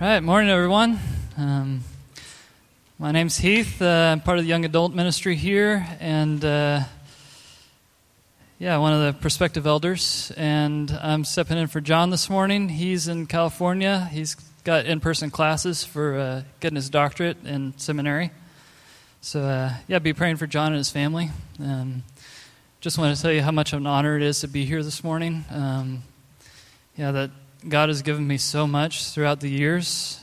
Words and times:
All 0.00 0.06
right, 0.06 0.22
morning, 0.22 0.48
everyone. 0.48 0.98
Um, 1.36 1.84
my 2.98 3.12
name's 3.12 3.36
Heath. 3.36 3.82
Uh, 3.82 4.12
I'm 4.12 4.22
part 4.22 4.38
of 4.38 4.44
the 4.44 4.48
young 4.48 4.64
adult 4.64 4.94
ministry 4.94 5.36
here, 5.36 5.86
and 6.00 6.42
uh, 6.42 6.84
yeah, 8.58 8.78
one 8.78 8.94
of 8.94 9.02
the 9.02 9.20
prospective 9.20 9.66
elders. 9.66 10.32
And 10.38 10.90
I'm 10.90 11.26
stepping 11.26 11.58
in 11.58 11.66
for 11.66 11.82
John 11.82 12.08
this 12.08 12.30
morning. 12.30 12.70
He's 12.70 13.08
in 13.08 13.26
California. 13.26 14.08
He's 14.10 14.36
got 14.64 14.86
in-person 14.86 15.32
classes 15.32 15.84
for 15.84 16.18
uh, 16.18 16.42
getting 16.60 16.76
his 16.76 16.88
doctorate 16.88 17.36
in 17.44 17.74
seminary. 17.76 18.30
So 19.20 19.42
uh, 19.42 19.74
yeah, 19.86 19.98
be 19.98 20.14
praying 20.14 20.36
for 20.36 20.46
John 20.46 20.68
and 20.68 20.78
his 20.78 20.88
family. 20.88 21.28
Um, 21.62 22.04
just 22.80 22.96
want 22.96 23.14
to 23.14 23.20
tell 23.20 23.32
you 23.32 23.42
how 23.42 23.52
much 23.52 23.74
of 23.74 23.80
an 23.80 23.86
honor 23.86 24.16
it 24.16 24.22
is 24.22 24.40
to 24.40 24.48
be 24.48 24.64
here 24.64 24.82
this 24.82 25.04
morning. 25.04 25.44
Um, 25.50 26.04
yeah, 26.96 27.12
that 27.12 27.30
God 27.68 27.90
has 27.90 28.00
given 28.00 28.26
me 28.26 28.38
so 28.38 28.66
much 28.66 29.10
throughout 29.10 29.40
the 29.40 29.50
years, 29.50 30.22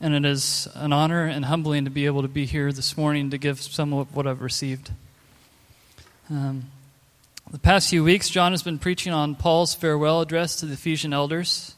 and 0.00 0.14
it 0.14 0.26
is 0.26 0.68
an 0.74 0.92
honor 0.92 1.24
and 1.24 1.46
humbling 1.46 1.86
to 1.86 1.90
be 1.90 2.04
able 2.04 2.20
to 2.20 2.28
be 2.28 2.44
here 2.44 2.72
this 2.72 2.94
morning 2.94 3.30
to 3.30 3.38
give 3.38 3.62
some 3.62 3.94
of 3.94 4.14
what 4.14 4.26
I've 4.26 4.42
received. 4.42 4.90
Um, 6.28 6.64
the 7.50 7.58
past 7.58 7.88
few 7.88 8.04
weeks, 8.04 8.28
John 8.28 8.52
has 8.52 8.62
been 8.62 8.78
preaching 8.78 9.14
on 9.14 9.34
Paul's 9.34 9.74
farewell 9.74 10.20
address 10.20 10.56
to 10.56 10.66
the 10.66 10.74
Ephesian 10.74 11.14
elders 11.14 11.74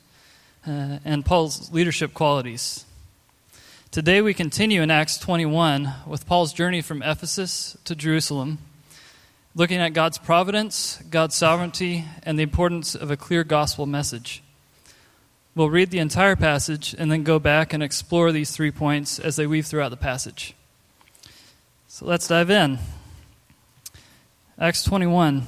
uh, 0.67 0.99
and 1.05 1.25
Paul's 1.25 1.73
leadership 1.73 2.13
qualities. 2.13 2.85
Today, 3.93 4.21
we 4.21 4.35
continue 4.35 4.83
in 4.83 4.91
Acts 4.91 5.19
21 5.19 5.93
with 6.05 6.27
Paul's 6.27 6.53
journey 6.53 6.81
from 6.81 7.01
Ephesus 7.03 7.77
to 7.85 7.95
Jerusalem, 7.95 8.59
looking 9.55 9.79
at 9.79 9.93
God's 9.93 10.19
providence, 10.19 11.01
God's 11.11 11.37
sovereignty, 11.37 12.07
and 12.25 12.37
the 12.37 12.43
importance 12.43 12.97
of 12.97 13.13
a 13.13 13.17
clear 13.17 13.45
gospel 13.45 13.87
message. 13.87 14.43
We'll 15.55 15.71
read 15.71 15.91
the 15.91 15.99
entire 15.99 16.37
passage 16.37 16.95
and 16.97 17.11
then 17.11 17.25
go 17.25 17.39
back 17.39 17.73
and 17.73 17.83
explore 17.83 18.31
these 18.31 18.53
three 18.53 18.71
points 18.71 19.19
as 19.19 19.37
they 19.37 19.47
weave 19.47 19.67
throughout 19.67 19.89
the 19.89 19.97
passage. 19.97 20.55
So 21.89 22.07
let's 22.07 22.29
dive 22.29 22.51
in. 22.51 22.79
Acts 24.59 24.85
21. 24.85 25.47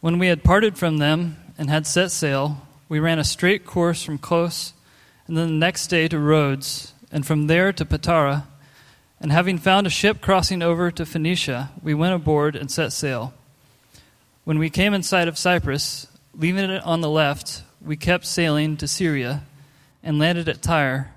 When 0.00 0.18
we 0.18 0.28
had 0.28 0.44
parted 0.44 0.78
from 0.78 0.98
them 0.98 1.36
and 1.58 1.68
had 1.68 1.86
set 1.86 2.10
sail, 2.12 2.58
we 2.88 3.00
ran 3.00 3.18
a 3.18 3.24
straight 3.24 3.64
course 3.66 4.02
from 4.02 4.18
Kos, 4.18 4.72
and 5.26 5.36
then 5.36 5.48
the 5.48 5.54
next 5.54 5.88
day 5.88 6.06
to 6.08 6.18
Rhodes, 6.18 6.92
and 7.10 7.26
from 7.26 7.48
there 7.48 7.72
to 7.72 7.84
Patara. 7.84 8.44
And 9.18 9.32
having 9.32 9.58
found 9.58 9.86
a 9.86 9.90
ship 9.90 10.20
crossing 10.20 10.62
over 10.62 10.90
to 10.90 11.06
Phoenicia, 11.06 11.70
we 11.82 11.94
went 11.94 12.14
aboard 12.14 12.54
and 12.54 12.70
set 12.70 12.92
sail. 12.92 13.32
When 14.44 14.58
we 14.58 14.68
came 14.68 14.92
in 14.92 15.02
sight 15.02 15.26
of 15.26 15.38
Cyprus, 15.38 16.06
leaving 16.34 16.68
it 16.68 16.82
on 16.82 17.00
the 17.00 17.08
left, 17.08 17.62
we 17.80 17.96
kept 17.96 18.26
sailing 18.26 18.76
to 18.76 18.86
Syria 18.86 19.44
and 20.02 20.18
landed 20.18 20.50
at 20.50 20.60
Tyre, 20.60 21.14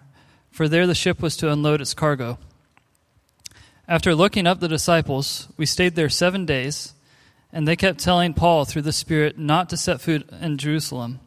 for 0.49 0.69
there 0.69 0.87
the 0.87 0.95
ship 0.95 1.21
was 1.21 1.35
to 1.37 1.51
unload 1.51 1.81
its 1.81 1.93
cargo. 1.93 2.37
After 3.85 4.15
looking 4.15 4.47
up 4.47 4.61
the 4.61 4.69
disciples, 4.69 5.49
we 5.57 5.65
stayed 5.65 5.95
there 5.95 6.07
seven 6.07 6.45
days 6.45 6.93
and 7.51 7.67
they 7.67 7.75
kept 7.75 7.99
telling 7.99 8.33
Paul 8.33 8.63
through 8.63 8.83
the 8.83 8.93
Spirit 8.93 9.37
not 9.37 9.69
to 9.71 9.77
set 9.77 9.99
foot 9.99 10.29
in 10.41 10.57
Jerusalem. 10.57 11.19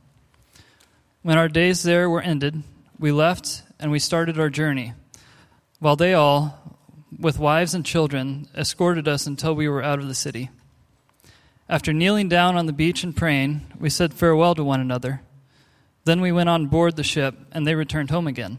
When 1.20 1.36
our 1.36 1.48
days 1.48 1.82
there 1.82 2.08
were 2.08 2.22
ended, 2.22 2.62
we 2.98 3.12
left 3.12 3.62
and 3.78 3.90
we 3.90 3.98
started 3.98 4.40
our 4.40 4.48
journey, 4.48 4.94
while 5.80 5.96
they 5.96 6.14
all, 6.14 6.78
with 7.18 7.38
wives 7.38 7.74
and 7.74 7.84
children, 7.84 8.48
escorted 8.56 9.06
us 9.06 9.26
until 9.26 9.54
we 9.54 9.68
were 9.68 9.82
out 9.82 9.98
of 9.98 10.08
the 10.08 10.14
city. 10.14 10.48
After 11.70 11.92
kneeling 11.92 12.28
down 12.28 12.56
on 12.56 12.66
the 12.66 12.72
beach 12.72 13.04
and 13.04 13.16
praying, 13.16 13.62
we 13.78 13.88
said 13.88 14.12
farewell 14.12 14.56
to 14.56 14.64
one 14.64 14.80
another. 14.80 15.22
Then 16.04 16.20
we 16.20 16.32
went 16.32 16.48
on 16.48 16.66
board 16.66 16.96
the 16.96 17.04
ship, 17.04 17.36
and 17.52 17.64
they 17.64 17.76
returned 17.76 18.10
home 18.10 18.26
again. 18.26 18.58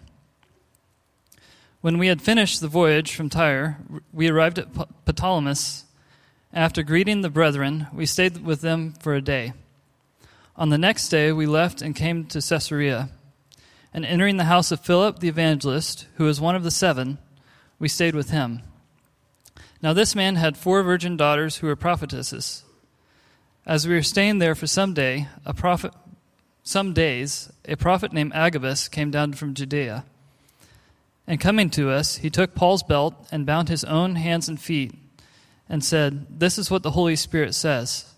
When 1.82 1.98
we 1.98 2.08
had 2.08 2.22
finished 2.22 2.62
the 2.62 2.70
voyage 2.70 3.14
from 3.14 3.30
Tyre, 3.30 3.78
we 4.14 4.30
arrived 4.30 4.58
at 4.58 4.74
Ptolemais 4.74 5.84
after 6.54 6.84
greeting 6.84 7.20
the 7.20 7.30
brethren, 7.30 7.88
we 7.94 8.06
stayed 8.06 8.46
with 8.46 8.62
them 8.62 8.94
for 8.94 9.14
a 9.14 9.22
day. 9.22 9.54
On 10.56 10.70
the 10.70 10.78
next 10.78 11.10
day, 11.10 11.34
we 11.34 11.46
left 11.46 11.82
and 11.82 11.96
came 11.96 12.26
to 12.28 12.42
Caesarea. 12.42 13.10
And 13.94 14.06
entering 14.06 14.38
the 14.38 14.46
house 14.46 14.72
of 14.72 14.80
Philip 14.80 15.20
the 15.20 15.28
evangelist, 15.28 16.08
who 16.16 16.24
was 16.24 16.40
one 16.40 16.56
of 16.56 16.64
the 16.64 16.72
seven, 16.72 17.18
we 17.78 17.90
stayed 17.90 18.16
with 18.16 18.30
him. 18.30 18.62
Now, 19.82 19.92
this 19.92 20.16
man 20.16 20.38
had 20.38 20.56
four 20.56 20.82
virgin 20.82 21.18
daughters 21.18 21.58
who 21.58 21.68
were 21.68 21.76
prophetesses. 21.76 22.64
As 23.66 23.88
we 23.88 23.94
were 23.94 24.02
staying 24.02 24.40
there 24.40 24.56
for 24.56 24.66
some 24.66 24.96
day, 24.96 25.28
a 25.46 25.54
prophet, 25.54 25.94
some 26.64 26.94
days, 26.94 27.52
a 27.66 27.76
prophet 27.76 28.12
named 28.12 28.34
Agabus 28.34 28.88
came 28.88 29.12
down 29.12 29.34
from 29.34 29.54
Judea. 29.54 30.04
And 31.28 31.40
coming 31.40 31.70
to 31.72 31.92
us, 31.92 32.18
he 32.18 32.32
took 32.32 32.56
Paul's 32.56 32.82
belt 32.82 33.28
and 33.32 33.46
bound 33.46 33.70
his 33.70 33.84
own 33.84 34.16
hands 34.16 34.50
and 34.50 34.60
feet 34.60 34.96
and 35.70 35.84
said, 35.84 36.40
This 36.40 36.58
is 36.58 36.72
what 36.72 36.82
the 36.82 36.92
Holy 36.92 37.16
Spirit 37.16 37.54
says. 37.54 38.12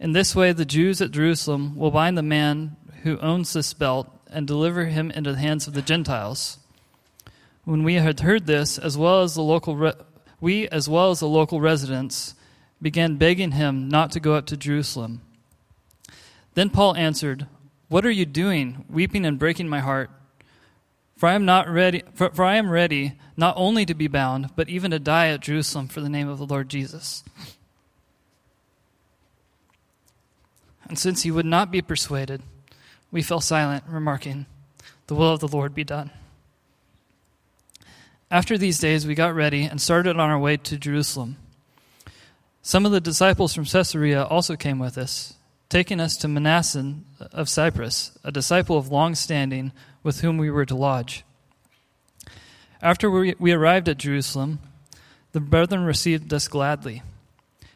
In 0.00 0.10
this 0.10 0.34
way, 0.34 0.52
the 0.52 0.64
Jews 0.64 1.00
at 1.00 1.12
Jerusalem 1.12 1.76
will 1.76 1.92
bind 1.92 2.18
the 2.18 2.22
man 2.22 2.76
who 3.04 3.16
owns 3.18 3.52
this 3.52 3.72
belt 3.72 4.08
and 4.28 4.44
deliver 4.44 4.86
him 4.86 5.12
into 5.12 5.32
the 5.32 5.38
hands 5.38 5.68
of 5.68 5.74
the 5.74 5.82
Gentiles. 5.82 6.58
When 7.64 7.84
we 7.84 7.94
had 7.94 8.20
heard 8.20 8.46
this, 8.46 8.76
as 8.76 8.98
well 8.98 9.22
as 9.22 9.34
the 9.34 9.42
local 9.42 9.76
re- 9.76 9.92
we 10.40 10.66
as 10.68 10.88
well 10.88 11.10
as 11.10 11.20
the 11.20 11.28
local 11.28 11.60
residents 11.60 12.34
began 12.80 13.16
begging 13.16 13.52
him 13.52 13.88
not 13.88 14.10
to 14.12 14.20
go 14.20 14.34
up 14.34 14.46
to 14.46 14.56
Jerusalem. 14.56 15.20
Then 16.54 16.70
Paul 16.70 16.96
answered, 16.96 17.46
"What 17.88 18.06
are 18.06 18.10
you 18.10 18.26
doing, 18.26 18.84
weeping 18.88 19.24
and 19.26 19.38
breaking 19.38 19.68
my 19.68 19.80
heart? 19.80 20.10
For 21.16 21.28
I 21.28 21.34
am 21.34 21.44
not 21.44 21.68
ready 21.68 22.02
for, 22.14 22.30
for 22.30 22.44
I 22.44 22.56
am 22.56 22.70
ready 22.70 23.12
not 23.36 23.54
only 23.56 23.84
to 23.84 23.94
be 23.94 24.08
bound, 24.08 24.50
but 24.56 24.68
even 24.68 24.90
to 24.90 24.98
die 24.98 25.28
at 25.28 25.40
Jerusalem 25.40 25.88
for 25.88 26.00
the 26.00 26.08
name 26.08 26.28
of 26.28 26.38
the 26.38 26.46
Lord 26.46 26.68
Jesus. 26.70 27.22
And 30.88 30.98
since 30.98 31.22
he 31.22 31.30
would 31.30 31.46
not 31.46 31.70
be 31.70 31.82
persuaded, 31.82 32.42
we 33.12 33.22
fell 33.22 33.40
silent, 33.40 33.84
remarking, 33.86 34.46
The 35.06 35.14
will 35.14 35.32
of 35.32 35.40
the 35.40 35.46
Lord 35.46 35.74
be 35.74 35.84
done. 35.84 36.10
After 38.30 38.56
these 38.56 38.78
days, 38.78 39.06
we 39.06 39.14
got 39.14 39.34
ready 39.34 39.64
and 39.64 39.80
started 39.80 40.16
on 40.16 40.30
our 40.30 40.38
way 40.38 40.56
to 40.56 40.78
Jerusalem. 40.78 41.36
Some 42.62 42.84
of 42.84 42.92
the 42.92 43.00
disciples 43.00 43.54
from 43.54 43.64
Caesarea 43.64 44.22
also 44.24 44.54
came 44.54 44.78
with 44.78 44.98
us, 44.98 45.34
taking 45.70 45.98
us 45.98 46.16
to 46.18 46.26
Mnason 46.26 47.04
of 47.32 47.48
Cyprus, 47.48 48.18
a 48.22 48.30
disciple 48.30 48.76
of 48.76 48.90
long 48.90 49.14
standing 49.14 49.72
with 50.02 50.20
whom 50.20 50.36
we 50.36 50.50
were 50.50 50.66
to 50.66 50.76
lodge. 50.76 51.24
After 52.82 53.10
we 53.10 53.52
arrived 53.52 53.88
at 53.88 53.98
Jerusalem, 53.98 54.58
the 55.32 55.40
brethren 55.40 55.84
received 55.84 56.32
us 56.34 56.48
gladly. 56.48 57.02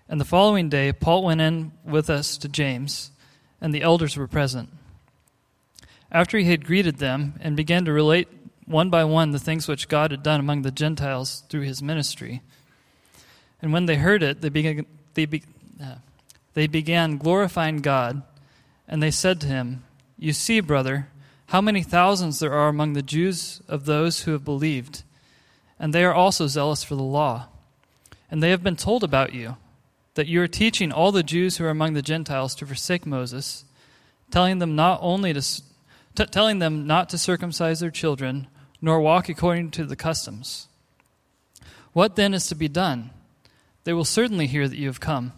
And 0.08 0.20
the 0.20 0.26
following 0.26 0.68
day, 0.68 0.92
Paul 0.92 1.24
went 1.24 1.40
in 1.40 1.72
with 1.84 2.10
us 2.10 2.36
to 2.38 2.48
James, 2.48 3.10
and 3.60 3.72
the 3.72 3.82
elders 3.82 4.16
were 4.16 4.28
present. 4.28 4.68
After 6.12 6.38
he 6.38 6.44
had 6.44 6.66
greeted 6.66 6.98
them 6.98 7.34
and 7.40 7.56
began 7.56 7.86
to 7.86 7.92
relate 7.92 8.28
one 8.66 8.90
by 8.90 9.04
one 9.04 9.30
the 9.30 9.38
things 9.38 9.66
which 9.66 9.88
God 9.88 10.10
had 10.10 10.22
done 10.22 10.40
among 10.40 10.62
the 10.62 10.70
Gentiles 10.70 11.42
through 11.48 11.62
his 11.62 11.82
ministry, 11.82 12.42
and 13.64 13.72
when 13.72 13.86
they 13.86 13.96
heard 13.96 14.22
it, 14.22 14.42
they 14.42 14.50
began, 14.50 14.84
they, 15.14 15.24
be, 15.24 15.42
uh, 15.82 15.94
they 16.52 16.66
began 16.66 17.16
glorifying 17.16 17.78
God, 17.78 18.20
and 18.86 19.02
they 19.02 19.10
said 19.10 19.40
to 19.40 19.46
him, 19.46 19.84
You 20.18 20.34
see, 20.34 20.60
brother, 20.60 21.08
how 21.46 21.62
many 21.62 21.82
thousands 21.82 22.40
there 22.40 22.52
are 22.52 22.68
among 22.68 22.92
the 22.92 23.00
Jews 23.00 23.62
of 23.66 23.86
those 23.86 24.24
who 24.24 24.32
have 24.32 24.44
believed, 24.44 25.02
and 25.80 25.94
they 25.94 26.04
are 26.04 26.12
also 26.12 26.46
zealous 26.46 26.84
for 26.84 26.94
the 26.94 27.02
law. 27.02 27.46
And 28.30 28.42
they 28.42 28.50
have 28.50 28.62
been 28.62 28.76
told 28.76 29.02
about 29.02 29.32
you, 29.32 29.56
that 30.12 30.26
you 30.26 30.42
are 30.42 30.46
teaching 30.46 30.92
all 30.92 31.10
the 31.10 31.22
Jews 31.22 31.56
who 31.56 31.64
are 31.64 31.70
among 31.70 31.94
the 31.94 32.02
Gentiles 32.02 32.54
to 32.56 32.66
forsake 32.66 33.06
Moses, 33.06 33.64
telling 34.30 34.58
them 34.58 34.76
not 34.76 34.98
only 35.00 35.32
to 35.32 35.40
t- 35.40 36.26
telling 36.26 36.58
them 36.58 36.86
not 36.86 37.08
to 37.08 37.16
circumcise 37.16 37.80
their 37.80 37.90
children, 37.90 38.46
nor 38.82 39.00
walk 39.00 39.30
according 39.30 39.70
to 39.70 39.86
the 39.86 39.96
customs. 39.96 40.68
What 41.94 42.16
then 42.16 42.34
is 42.34 42.46
to 42.48 42.54
be 42.54 42.68
done? 42.68 43.08
They 43.84 43.92
will 43.92 44.04
certainly 44.04 44.46
hear 44.46 44.66
that 44.66 44.78
you 44.78 44.88
have 44.88 45.00
come. 45.00 45.32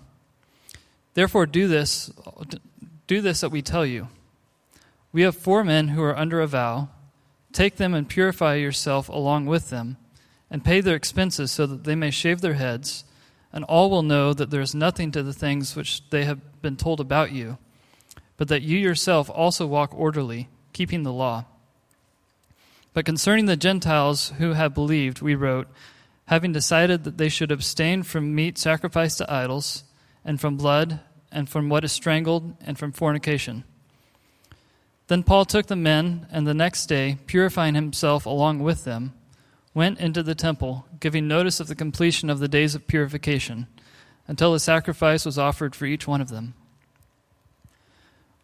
Therefore 1.14 1.46
do 1.46 1.68
this 1.68 2.10
do 3.06 3.20
this 3.20 3.40
that 3.40 3.50
we 3.50 3.62
tell 3.62 3.86
you. 3.86 4.08
We 5.12 5.22
have 5.22 5.36
four 5.36 5.64
men 5.64 5.88
who 5.88 6.02
are 6.02 6.16
under 6.16 6.40
a 6.40 6.46
vow. 6.46 6.88
Take 7.52 7.76
them 7.76 7.94
and 7.94 8.08
purify 8.08 8.56
yourself 8.56 9.08
along 9.08 9.46
with 9.46 9.70
them, 9.70 9.96
and 10.50 10.64
pay 10.64 10.80
their 10.80 10.96
expenses 10.96 11.50
so 11.50 11.66
that 11.66 11.84
they 11.84 11.94
may 11.94 12.10
shave 12.10 12.40
their 12.40 12.54
heads, 12.54 13.04
and 13.52 13.64
all 13.64 13.88
will 13.88 14.02
know 14.02 14.34
that 14.34 14.50
there 14.50 14.60
is 14.60 14.74
nothing 14.74 15.10
to 15.12 15.22
the 15.22 15.32
things 15.32 15.74
which 15.74 16.02
they 16.10 16.24
have 16.24 16.60
been 16.60 16.76
told 16.76 17.00
about 17.00 17.32
you, 17.32 17.56
but 18.36 18.48
that 18.48 18.62
you 18.62 18.76
yourself 18.76 19.30
also 19.30 19.66
walk 19.66 19.94
orderly, 19.94 20.48
keeping 20.72 21.02
the 21.02 21.12
law. 21.12 21.46
But 22.92 23.06
concerning 23.06 23.46
the 23.46 23.56
Gentiles 23.56 24.34
who 24.38 24.52
have 24.52 24.74
believed, 24.74 25.22
we 25.22 25.34
wrote, 25.34 25.68
having 26.26 26.52
decided 26.52 27.04
that 27.04 27.18
they 27.18 27.28
should 27.28 27.52
abstain 27.52 28.02
from 28.02 28.34
meat 28.34 28.58
sacrificed 28.58 29.18
to 29.18 29.32
idols, 29.32 29.84
and 30.24 30.40
from 30.40 30.56
blood, 30.56 31.00
and 31.30 31.48
from 31.48 31.68
what 31.68 31.84
is 31.84 31.92
strangled, 31.92 32.56
and 32.60 32.78
from 32.78 32.92
fornication. 32.92 33.64
Then 35.08 35.22
Paul 35.22 35.44
took 35.44 35.66
the 35.66 35.76
men, 35.76 36.26
and 36.32 36.46
the 36.46 36.54
next 36.54 36.86
day, 36.86 37.18
purifying 37.26 37.76
himself 37.76 38.26
along 38.26 38.58
with 38.60 38.84
them, 38.84 39.12
went 39.72 40.00
into 40.00 40.22
the 40.22 40.34
temple, 40.34 40.86
giving 40.98 41.28
notice 41.28 41.60
of 41.60 41.68
the 41.68 41.74
completion 41.74 42.28
of 42.28 42.40
the 42.40 42.48
days 42.48 42.74
of 42.74 42.88
purification, 42.88 43.68
until 44.26 44.52
the 44.52 44.58
sacrifice 44.58 45.24
was 45.24 45.38
offered 45.38 45.76
for 45.76 45.86
each 45.86 46.08
one 46.08 46.20
of 46.20 46.28
them. 46.28 46.54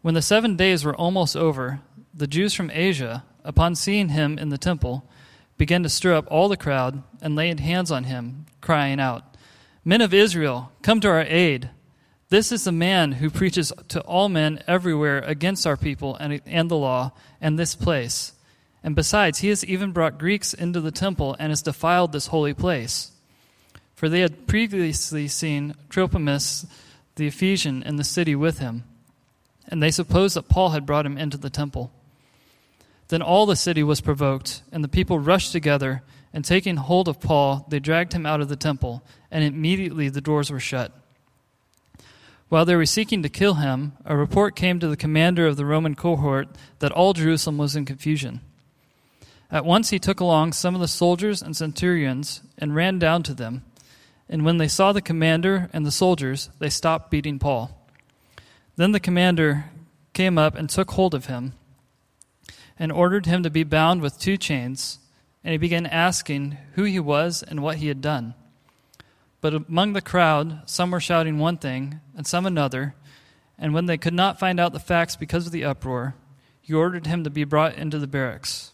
When 0.02 0.14
the 0.14 0.22
seven 0.22 0.56
days 0.56 0.84
were 0.84 0.94
almost 0.94 1.36
over, 1.36 1.80
the 2.14 2.26
Jews 2.28 2.54
from 2.54 2.70
Asia, 2.72 3.24
upon 3.44 3.74
seeing 3.74 4.10
him 4.10 4.38
in 4.38 4.50
the 4.50 4.58
temple, 4.58 5.08
began 5.62 5.84
to 5.84 5.88
stir 5.88 6.12
up 6.12 6.26
all 6.28 6.48
the 6.48 6.56
crowd 6.56 7.04
and 7.20 7.36
laid 7.36 7.60
hands 7.60 7.92
on 7.92 8.02
him, 8.02 8.46
crying 8.60 8.98
out, 8.98 9.22
Men 9.84 10.00
of 10.00 10.12
Israel, 10.12 10.72
come 10.82 10.98
to 10.98 11.08
our 11.08 11.22
aid. 11.22 11.70
This 12.30 12.50
is 12.50 12.64
the 12.64 12.72
man 12.72 13.12
who 13.12 13.30
preaches 13.30 13.72
to 13.86 14.00
all 14.00 14.28
men 14.28 14.60
everywhere 14.66 15.20
against 15.20 15.64
our 15.64 15.76
people 15.76 16.16
and, 16.16 16.40
and 16.46 16.68
the 16.68 16.76
law 16.76 17.12
and 17.40 17.56
this 17.56 17.76
place. 17.76 18.32
And 18.82 18.96
besides, 18.96 19.38
he 19.38 19.50
has 19.50 19.64
even 19.64 19.92
brought 19.92 20.18
Greeks 20.18 20.52
into 20.52 20.80
the 20.80 20.90
temple 20.90 21.36
and 21.38 21.52
has 21.52 21.62
defiled 21.62 22.10
this 22.10 22.26
holy 22.26 22.54
place. 22.54 23.12
For 23.94 24.08
they 24.08 24.18
had 24.18 24.48
previously 24.48 25.28
seen 25.28 25.76
Trophimus 25.88 26.66
the 27.14 27.28
Ephesian 27.28 27.84
in 27.84 27.94
the 27.94 28.02
city 28.02 28.34
with 28.34 28.58
him, 28.58 28.82
and 29.68 29.80
they 29.80 29.92
supposed 29.92 30.34
that 30.34 30.48
Paul 30.48 30.70
had 30.70 30.86
brought 30.86 31.06
him 31.06 31.16
into 31.16 31.36
the 31.36 31.50
temple. 31.50 31.92
Then 33.12 33.20
all 33.20 33.44
the 33.44 33.56
city 33.56 33.82
was 33.82 34.00
provoked, 34.00 34.62
and 34.72 34.82
the 34.82 34.88
people 34.88 35.18
rushed 35.18 35.52
together, 35.52 36.02
and 36.32 36.42
taking 36.42 36.76
hold 36.78 37.08
of 37.08 37.20
Paul, 37.20 37.66
they 37.68 37.78
dragged 37.78 38.14
him 38.14 38.24
out 38.24 38.40
of 38.40 38.48
the 38.48 38.56
temple, 38.56 39.02
and 39.30 39.44
immediately 39.44 40.08
the 40.08 40.22
doors 40.22 40.50
were 40.50 40.58
shut. 40.58 40.92
While 42.48 42.64
they 42.64 42.74
were 42.74 42.86
seeking 42.86 43.22
to 43.22 43.28
kill 43.28 43.56
him, 43.56 43.92
a 44.06 44.16
report 44.16 44.56
came 44.56 44.80
to 44.80 44.88
the 44.88 44.96
commander 44.96 45.46
of 45.46 45.58
the 45.58 45.66
Roman 45.66 45.94
cohort 45.94 46.48
that 46.78 46.90
all 46.90 47.12
Jerusalem 47.12 47.58
was 47.58 47.76
in 47.76 47.84
confusion. 47.84 48.40
At 49.50 49.66
once 49.66 49.90
he 49.90 49.98
took 49.98 50.20
along 50.20 50.54
some 50.54 50.74
of 50.74 50.80
the 50.80 50.88
soldiers 50.88 51.42
and 51.42 51.54
centurions 51.54 52.40
and 52.56 52.74
ran 52.74 52.98
down 52.98 53.24
to 53.24 53.34
them. 53.34 53.62
And 54.26 54.42
when 54.42 54.56
they 54.56 54.68
saw 54.68 54.94
the 54.94 55.02
commander 55.02 55.68
and 55.74 55.84
the 55.84 55.90
soldiers, 55.90 56.48
they 56.60 56.70
stopped 56.70 57.10
beating 57.10 57.38
Paul. 57.38 57.78
Then 58.76 58.92
the 58.92 59.00
commander 59.00 59.66
came 60.14 60.38
up 60.38 60.54
and 60.54 60.70
took 60.70 60.92
hold 60.92 61.12
of 61.12 61.26
him 61.26 61.52
and 62.78 62.90
ordered 62.92 63.26
him 63.26 63.42
to 63.42 63.50
be 63.50 63.64
bound 63.64 64.00
with 64.00 64.18
two 64.18 64.36
chains. 64.36 64.98
And 65.44 65.52
he 65.52 65.58
began 65.58 65.86
asking 65.86 66.58
who 66.74 66.84
he 66.84 67.00
was 67.00 67.42
and 67.42 67.60
what 67.60 67.76
he 67.76 67.88
had 67.88 68.00
done. 68.00 68.34
But 69.40 69.54
among 69.54 69.92
the 69.92 70.00
crowd, 70.00 70.62
some 70.66 70.92
were 70.92 71.00
shouting 71.00 71.38
one 71.38 71.58
thing, 71.58 72.00
and 72.16 72.26
some 72.26 72.46
another. 72.46 72.94
And 73.58 73.74
when 73.74 73.86
they 73.86 73.98
could 73.98 74.14
not 74.14 74.38
find 74.38 74.60
out 74.60 74.72
the 74.72 74.78
facts 74.78 75.16
because 75.16 75.46
of 75.46 75.52
the 75.52 75.64
uproar, 75.64 76.14
he 76.60 76.72
ordered 76.72 77.06
him 77.06 77.24
to 77.24 77.30
be 77.30 77.44
brought 77.44 77.74
into 77.74 77.98
the 77.98 78.06
barracks. 78.06 78.72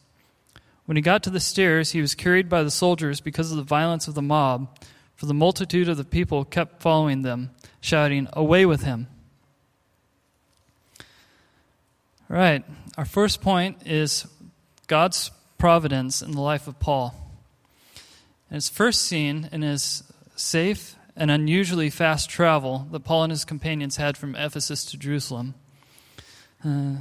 When 0.85 0.97
he 0.97 1.03
got 1.03 1.23
to 1.25 1.31
the 1.31 1.41
stairs, 1.41 1.93
he 1.93 2.01
was 2.01 2.15
carried 2.15 2.49
by 2.49 2.63
the 2.63 2.71
soldiers 2.71 3.21
because 3.21 3.51
of 3.51 3.57
the 3.57 3.63
violence 3.63 4.09
of 4.09 4.15
the 4.15 4.23
mob, 4.23 4.79
for 5.15 5.27
the 5.27 5.35
multitude 5.35 5.89
of 5.89 5.97
the 5.97 6.05
people 6.05 6.45
kept 6.45 6.83
following 6.83 7.23
them, 7.23 7.51
shouting, 7.81 8.29
Away 8.35 8.65
with 8.65 8.85
him! 8.85 9.09
Right, 12.31 12.63
our 12.99 13.07
first 13.07 13.41
point 13.41 13.87
is 13.87 14.27
God's 14.87 15.31
providence 15.57 16.21
in 16.21 16.33
the 16.33 16.43
life 16.43 16.69
of 16.69 16.79
Paul. 16.79 17.15
And 18.51 18.59
it's 18.59 18.69
first 18.69 19.01
seen 19.01 19.49
in 19.51 19.63
his 19.63 20.03
safe 20.37 20.95
and 21.17 21.31
unusually 21.31 21.89
fast 21.89 22.29
travel 22.29 22.87
that 22.93 23.01
Paul 23.01 23.25
and 23.25 23.31
his 23.31 23.47
companions 23.47 23.97
had 23.97 24.19
from 24.19 24.37
Ephesus 24.37 24.85
to 24.91 24.99
Jerusalem. 24.99 25.55
Uh, 26.63 26.97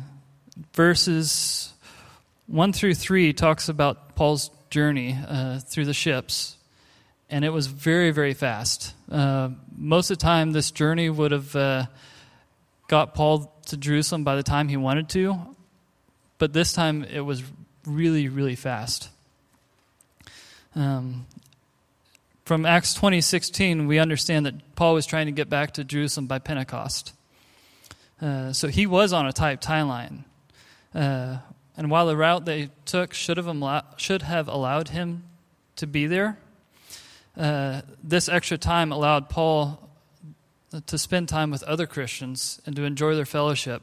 verses 0.74 1.74
1 2.46 2.72
through 2.72 2.96
3 2.96 3.34
talks 3.34 3.68
about 3.68 4.16
Paul's 4.16 4.50
journey 4.70 5.18
uh, 5.28 5.60
through 5.60 5.86
the 5.86 5.94
ships, 5.94 6.56
and 7.30 7.44
it 7.44 7.50
was 7.50 7.68
very, 7.68 8.12
very 8.12 8.34
fast. 8.34 8.94
Uh, 9.12 9.50
most 9.76 10.10
of 10.10 10.20
the 10.20 10.24
time, 10.24 10.54
this 10.54 10.72
journey 10.72 11.10
would 11.10 11.32
have 11.32 11.54
uh, 11.54 11.86
got 12.88 13.14
Paul 13.14 13.54
to 13.68 13.78
Jerusalem 13.78 14.24
by 14.24 14.36
the 14.36 14.44
time 14.44 14.68
he 14.68 14.78
wanted 14.78 15.10
to, 15.10 15.38
but 16.38 16.54
this 16.54 16.74
time 16.74 17.04
it 17.04 17.22
was 17.22 17.44
really, 17.86 18.28
really 18.28 18.56
fast. 18.56 19.10
Um, 20.76 21.26
from 22.46 22.66
Acts 22.66 22.94
20:16, 22.94 23.88
we 23.88 24.00
understand 24.00 24.46
that 24.46 24.76
Paul 24.76 24.94
was 24.94 25.06
trying 25.06 25.26
to 25.26 25.32
get 25.32 25.50
back 25.50 25.74
to 25.74 25.84
Jerusalem 25.84 26.28
by 26.28 26.40
Pentecost. 26.40 27.14
Uh, 28.22 28.54
so 28.54 28.68
he 28.68 28.88
was 28.88 29.14
on 29.14 29.26
a 29.26 29.34
tight 29.34 29.62
timeline. 29.62 30.24
Uh, 30.94 31.38
and 31.76 31.92
while 31.92 32.08
the 32.08 32.18
route 32.18 32.46
they 32.46 32.70
took 32.86 33.14
should 33.14 33.38
have, 33.38 33.48
allow- 33.48 33.84
should 33.98 34.24
have 34.24 34.48
allowed 34.48 34.90
him 34.90 35.24
to 35.76 35.86
be 35.86 36.08
there, 36.08 36.40
uh, 37.36 37.82
this 38.04 38.28
extra 38.28 38.58
time 38.58 38.92
allowed 38.92 39.30
Paul 39.30 39.87
to 40.86 40.98
spend 40.98 41.30
time 41.30 41.52
with 41.52 41.64
other 41.64 41.88
Christians 41.88 42.62
and 42.66 42.76
to 42.76 42.84
enjoy 42.84 43.16
their 43.16 43.26
fellowship, 43.26 43.82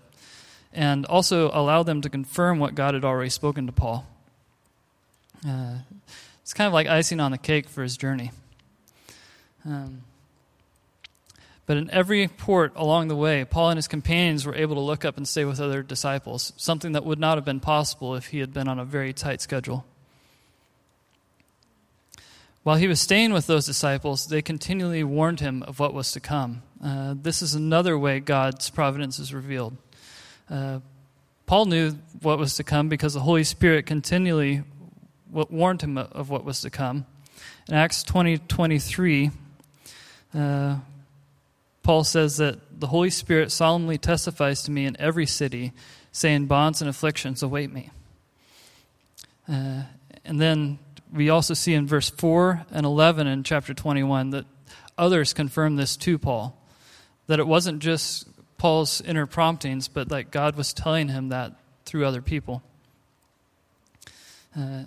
and 0.72 1.06
also 1.06 1.50
allow 1.52 1.82
them 1.82 2.00
to 2.02 2.10
confirm 2.10 2.58
what 2.58 2.74
God 2.74 2.94
had 2.94 3.04
already 3.04 3.30
spoken 3.30 3.66
to 3.66 3.72
Paul. 3.72 4.06
Uh, 5.46 5.78
it's 6.42 6.52
kind 6.52 6.66
of 6.66 6.72
like 6.72 6.86
icing 6.86 7.20
on 7.20 7.30
the 7.30 7.38
cake 7.38 7.68
for 7.68 7.82
his 7.82 7.96
journey. 7.96 8.32
Um, 9.64 10.02
but 11.66 11.78
in 11.78 11.90
every 11.90 12.28
port 12.28 12.72
along 12.76 13.08
the 13.08 13.16
way, 13.16 13.44
Paul 13.44 13.70
and 13.70 13.78
his 13.78 13.88
companions 13.88 14.44
were 14.44 14.54
able 14.54 14.74
to 14.74 14.80
look 14.82 15.04
up 15.04 15.16
and 15.16 15.26
stay 15.26 15.46
with 15.46 15.60
other 15.60 15.82
disciples, 15.82 16.52
something 16.56 16.92
that 16.92 17.04
would 17.04 17.18
not 17.18 17.38
have 17.38 17.44
been 17.44 17.60
possible 17.60 18.14
if 18.14 18.26
he 18.26 18.40
had 18.40 18.52
been 18.52 18.68
on 18.68 18.78
a 18.78 18.84
very 18.84 19.14
tight 19.14 19.40
schedule. 19.40 19.86
While 22.64 22.76
he 22.76 22.88
was 22.88 22.98
staying 22.98 23.34
with 23.34 23.46
those 23.46 23.66
disciples, 23.66 24.26
they 24.26 24.40
continually 24.40 25.04
warned 25.04 25.40
him 25.40 25.62
of 25.64 25.78
what 25.78 25.92
was 25.92 26.12
to 26.12 26.20
come. 26.20 26.62
Uh, 26.82 27.14
this 27.14 27.42
is 27.42 27.54
another 27.54 27.98
way 27.98 28.20
God's 28.20 28.70
providence 28.70 29.18
is 29.18 29.34
revealed. 29.34 29.76
Uh, 30.48 30.80
Paul 31.44 31.66
knew 31.66 31.92
what 32.22 32.38
was 32.38 32.56
to 32.56 32.64
come 32.64 32.88
because 32.88 33.12
the 33.12 33.20
Holy 33.20 33.44
Spirit 33.44 33.84
continually 33.84 34.62
warned 35.30 35.82
him 35.82 35.98
of 35.98 36.30
what 36.30 36.46
was 36.46 36.62
to 36.62 36.70
come. 36.70 37.04
In 37.68 37.74
Acts 37.74 38.02
20 38.02 38.38
23, 38.38 39.30
uh, 40.34 40.76
Paul 41.82 42.02
says 42.02 42.38
that 42.38 42.80
the 42.80 42.86
Holy 42.86 43.10
Spirit 43.10 43.52
solemnly 43.52 43.98
testifies 43.98 44.62
to 44.62 44.70
me 44.70 44.86
in 44.86 44.98
every 44.98 45.26
city, 45.26 45.74
saying, 46.12 46.46
Bonds 46.46 46.80
and 46.80 46.88
afflictions 46.88 47.42
await 47.42 47.70
me. 47.70 47.90
Uh, 49.46 49.82
and 50.24 50.40
then 50.40 50.78
we 51.14 51.30
also 51.30 51.54
see 51.54 51.74
in 51.74 51.86
verse 51.86 52.10
4 52.10 52.66
and 52.72 52.84
11 52.84 53.26
in 53.26 53.44
chapter 53.44 53.72
21 53.72 54.30
that 54.30 54.46
others 54.98 55.32
confirm 55.32 55.76
this 55.76 55.96
to 55.98 56.18
Paul. 56.18 56.60
That 57.28 57.38
it 57.38 57.46
wasn't 57.46 57.78
just 57.78 58.26
Paul's 58.58 59.00
inner 59.00 59.26
promptings, 59.26 59.86
but 59.86 60.08
that 60.08 60.30
God 60.30 60.56
was 60.56 60.72
telling 60.72 61.08
him 61.08 61.28
that 61.28 61.52
through 61.84 62.04
other 62.04 62.20
people. 62.20 62.62
Uh, 64.58 64.84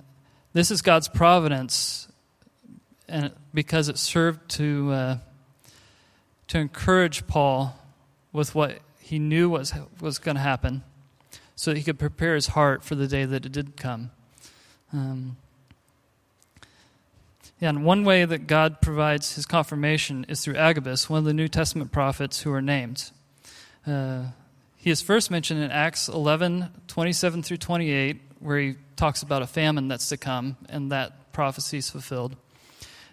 this 0.53 0.69
is 0.69 0.81
God's 0.81 1.07
providence, 1.07 2.07
and 3.07 3.31
because 3.53 3.89
it 3.89 3.97
served 3.97 4.49
to 4.51 4.91
uh, 4.91 5.17
to 6.47 6.57
encourage 6.57 7.27
Paul 7.27 7.77
with 8.31 8.55
what 8.55 8.79
he 8.99 9.19
knew 9.19 9.49
was, 9.49 9.73
was 10.01 10.19
going 10.19 10.35
to 10.35 10.41
happen 10.41 10.83
so 11.55 11.71
that 11.71 11.77
he 11.77 11.83
could 11.83 11.99
prepare 11.99 12.35
his 12.35 12.47
heart 12.47 12.83
for 12.83 12.95
the 12.95 13.07
day 13.07 13.25
that 13.25 13.45
it 13.45 13.51
did 13.51 13.75
come. 13.75 14.11
Um, 14.93 15.37
and 17.59 17.83
one 17.83 18.03
way 18.03 18.23
that 18.23 18.45
God 18.47 18.81
provides 18.81 19.35
his 19.35 19.45
confirmation 19.45 20.25
is 20.29 20.41
through 20.41 20.55
Agabus, 20.55 21.09
one 21.09 21.19
of 21.19 21.25
the 21.25 21.33
New 21.33 21.47
Testament 21.47 21.91
prophets 21.91 22.41
who 22.41 22.51
are 22.51 22.61
named. 22.61 23.11
Uh, 23.85 24.25
he 24.75 24.91
is 24.91 25.01
first 25.01 25.31
mentioned 25.31 25.61
in 25.61 25.71
Acts 25.71 26.07
11 26.07 26.69
27 26.87 27.43
through 27.43 27.57
28, 27.57 28.21
where 28.39 28.59
he 28.59 28.75
talks 28.95 29.23
about 29.23 29.41
a 29.41 29.47
famine 29.47 29.87
that's 29.87 30.09
to 30.09 30.17
come, 30.17 30.57
and 30.69 30.91
that 30.91 31.33
prophecy 31.33 31.79
is 31.79 31.89
fulfilled. 31.89 32.35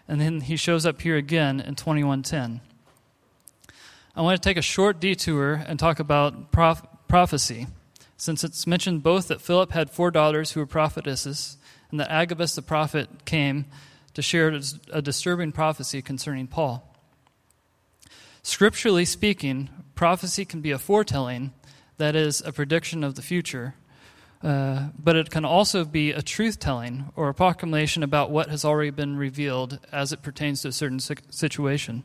And 0.06 0.20
then 0.20 0.42
he 0.42 0.56
shows 0.56 0.84
up 0.84 1.00
here 1.00 1.16
again 1.16 1.60
in 1.60 1.74
2110. 1.74 2.60
I 4.14 4.22
want 4.22 4.40
to 4.40 4.48
take 4.48 4.58
a 4.58 4.62
short 4.62 5.00
detour 5.00 5.64
and 5.66 5.78
talk 5.78 5.98
about 5.98 6.52
prof- 6.52 6.86
prophecy, 7.08 7.66
since 8.16 8.44
it's 8.44 8.66
mentioned 8.66 9.02
both 9.02 9.28
that 9.28 9.40
Philip 9.40 9.72
had 9.72 9.90
four 9.90 10.10
daughters 10.10 10.52
who 10.52 10.60
were 10.60 10.66
prophetesses, 10.66 11.56
and 11.90 11.98
that 11.98 12.10
Agabus 12.10 12.54
the 12.54 12.62
prophet 12.62 13.24
came 13.24 13.64
to 14.14 14.22
share 14.22 14.58
a 14.92 15.02
disturbing 15.02 15.52
prophecy 15.52 16.00
concerning 16.00 16.46
Paul. 16.46 16.88
Scripturally 18.42 19.04
speaking, 19.04 19.68
prophecy 19.94 20.44
can 20.44 20.60
be 20.60 20.70
a 20.70 20.78
foretelling, 20.78 21.52
that 21.98 22.14
is, 22.16 22.40
a 22.40 22.52
prediction 22.52 23.04
of 23.04 23.14
the 23.14 23.22
future, 23.22 23.74
uh, 24.42 24.88
but 24.98 25.16
it 25.16 25.30
can 25.30 25.44
also 25.44 25.84
be 25.84 26.12
a 26.12 26.20
truth 26.20 26.58
telling 26.58 27.10
or 27.16 27.28
a 27.28 27.34
proclamation 27.34 28.02
about 28.02 28.30
what 28.30 28.50
has 28.50 28.64
already 28.64 28.90
been 28.90 29.16
revealed 29.16 29.78
as 29.90 30.12
it 30.12 30.22
pertains 30.22 30.62
to 30.62 30.68
a 30.68 30.72
certain 30.72 31.00
situation. 31.00 32.02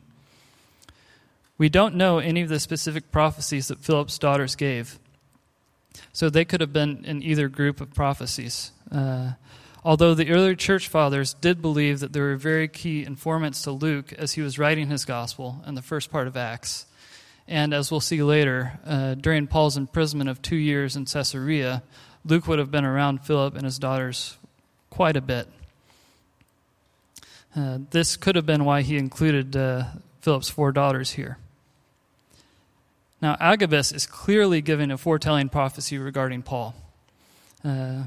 We 1.58 1.68
don't 1.68 1.94
know 1.94 2.18
any 2.18 2.40
of 2.40 2.48
the 2.48 2.58
specific 2.58 3.12
prophecies 3.12 3.68
that 3.68 3.80
Philip's 3.80 4.18
daughters 4.18 4.56
gave. 4.56 4.98
so 6.12 6.30
they 6.30 6.44
could 6.44 6.60
have 6.60 6.72
been 6.72 7.04
in 7.04 7.22
either 7.22 7.48
group 7.48 7.80
of 7.80 7.92
prophecies. 7.94 8.72
Uh, 8.90 9.32
although 9.84 10.14
the 10.14 10.30
early 10.30 10.56
church 10.56 10.88
fathers 10.88 11.34
did 11.34 11.62
believe 11.62 12.00
that 12.00 12.12
they 12.12 12.20
were 12.20 12.36
very 12.36 12.68
key 12.68 13.04
informants 13.04 13.62
to 13.62 13.70
Luke 13.70 14.12
as 14.14 14.32
he 14.32 14.42
was 14.42 14.58
writing 14.58 14.88
his 14.88 15.04
gospel 15.04 15.62
in 15.66 15.74
the 15.74 15.82
first 15.82 16.10
part 16.10 16.26
of 16.26 16.36
Acts. 16.36 16.86
And 17.48 17.74
as 17.74 17.90
we'll 17.90 18.00
see 18.00 18.22
later, 18.22 18.78
uh, 18.86 19.14
during 19.14 19.46
Paul's 19.46 19.76
imprisonment 19.76 20.30
of 20.30 20.40
two 20.40 20.56
years 20.56 20.96
in 20.96 21.04
Caesarea, 21.04 21.82
Luke 22.24 22.46
would 22.46 22.58
have 22.58 22.70
been 22.70 22.84
around 22.84 23.24
Philip 23.24 23.54
and 23.54 23.64
his 23.64 23.78
daughters 23.78 24.36
quite 24.90 25.16
a 25.16 25.20
bit. 25.20 25.48
Uh, 27.56 27.78
this 27.90 28.16
could 28.16 28.36
have 28.36 28.46
been 28.46 28.64
why 28.64 28.82
he 28.82 28.96
included 28.96 29.56
uh, 29.56 29.84
Philip's 30.20 30.48
four 30.48 30.70
daughters 30.70 31.12
here. 31.12 31.38
Now, 33.20 33.36
Agabus 33.40 33.92
is 33.92 34.06
clearly 34.06 34.60
giving 34.62 34.90
a 34.90 34.96
foretelling 34.96 35.48
prophecy 35.48 35.98
regarding 35.98 36.42
Paul, 36.42 36.74
uh, 37.64 38.04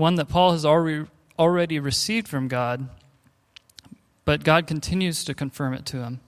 one 0.00 0.16
that 0.16 0.28
Paul 0.28 0.52
has 0.52 0.64
already, 0.64 1.78
received 1.78 2.26
from 2.26 2.48
God, 2.48 2.88
but 4.24 4.42
God 4.42 4.66
continues 4.66 5.24
to 5.24 5.34
confirm 5.34 5.74
it 5.74 5.84
to 5.86 5.98
him. 5.98 6.20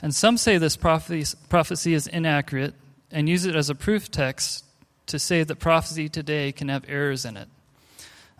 And 0.00 0.14
some 0.14 0.38
say 0.38 0.56
this 0.56 0.76
prophecy 0.76 1.94
is 1.94 2.06
inaccurate 2.06 2.74
and 3.10 3.28
use 3.28 3.44
it 3.44 3.56
as 3.56 3.68
a 3.68 3.74
proof 3.74 4.10
text 4.10 4.64
to 5.06 5.18
say 5.18 5.42
that 5.42 5.56
prophecy 5.56 6.08
today 6.08 6.52
can 6.52 6.68
have 6.68 6.84
errors 6.88 7.24
in 7.24 7.36
it. 7.36 7.48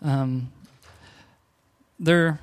Um, 0.01 0.51
their, 1.99 2.39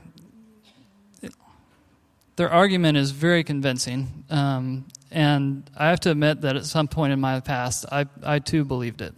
their 2.36 2.50
argument 2.50 2.98
is 2.98 3.12
very 3.12 3.44
convincing, 3.44 4.24
um, 4.30 4.86
and 5.10 5.70
I 5.76 5.90
have 5.90 6.00
to 6.00 6.10
admit 6.10 6.40
that 6.40 6.56
at 6.56 6.64
some 6.64 6.88
point 6.88 7.12
in 7.12 7.20
my 7.20 7.40
past, 7.40 7.86
I, 7.90 8.06
I 8.22 8.40
too 8.40 8.64
believed 8.64 9.00
it. 9.00 9.14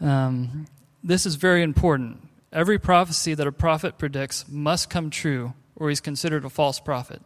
Um, 0.00 0.66
this 1.06 1.24
is 1.24 1.36
very 1.36 1.62
important. 1.62 2.20
Every 2.52 2.78
prophecy 2.78 3.34
that 3.34 3.46
a 3.46 3.52
prophet 3.52 3.96
predicts 3.96 4.44
must 4.48 4.90
come 4.90 5.08
true, 5.08 5.54
or 5.76 5.88
he's 5.88 6.00
considered 6.00 6.44
a 6.44 6.50
false 6.50 6.80
prophet 6.80 7.22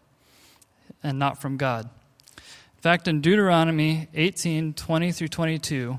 and 1.02 1.18
not 1.18 1.40
from 1.40 1.56
God. 1.56 1.88
In 2.36 2.82
fact, 2.82 3.08
in 3.08 3.22
Deuteronomy 3.22 4.08
18 4.12 4.74
20 4.74 5.12
through 5.12 5.28
22, 5.28 5.98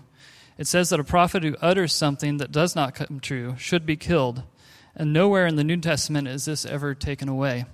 it 0.60 0.68
says 0.68 0.90
that 0.90 1.00
a 1.00 1.04
prophet 1.04 1.44
who 1.44 1.56
utters 1.60 1.92
something 1.92 2.38
that 2.38 2.52
does 2.52 2.76
not 2.76 2.94
come 2.94 3.20
true 3.20 3.56
should 3.58 3.86
be 3.86 3.96
killed, 3.96 4.44
and 4.96 5.12
nowhere 5.12 5.48
in 5.48 5.56
the 5.56 5.64
New 5.64 5.78
Testament 5.78 6.28
is 6.28 6.46
this 6.46 6.66
ever 6.66 6.94
taken 6.94 7.28
away. 7.28 7.66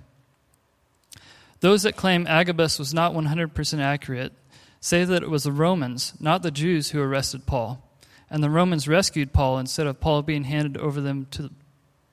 Those 1.60 1.82
that 1.82 1.96
claim 1.96 2.26
Agabus 2.26 2.78
was 2.78 2.94
not 2.94 3.12
100% 3.12 3.80
accurate 3.80 4.32
say 4.80 5.04
that 5.04 5.22
it 5.22 5.28
was 5.28 5.42
the 5.42 5.52
Romans, 5.52 6.14
not 6.18 6.42
the 6.42 6.50
Jews, 6.50 6.90
who 6.90 7.00
arrested 7.02 7.44
Paul, 7.44 7.82
and 8.30 8.42
the 8.42 8.50
Romans 8.50 8.86
rescued 8.88 9.32
Paul 9.32 9.58
instead 9.58 9.86
of 9.86 10.00
Paul 10.00 10.22
being 10.22 10.44
handed 10.44 10.76
over 10.76 11.00
them 11.00 11.26
to, 11.32 11.50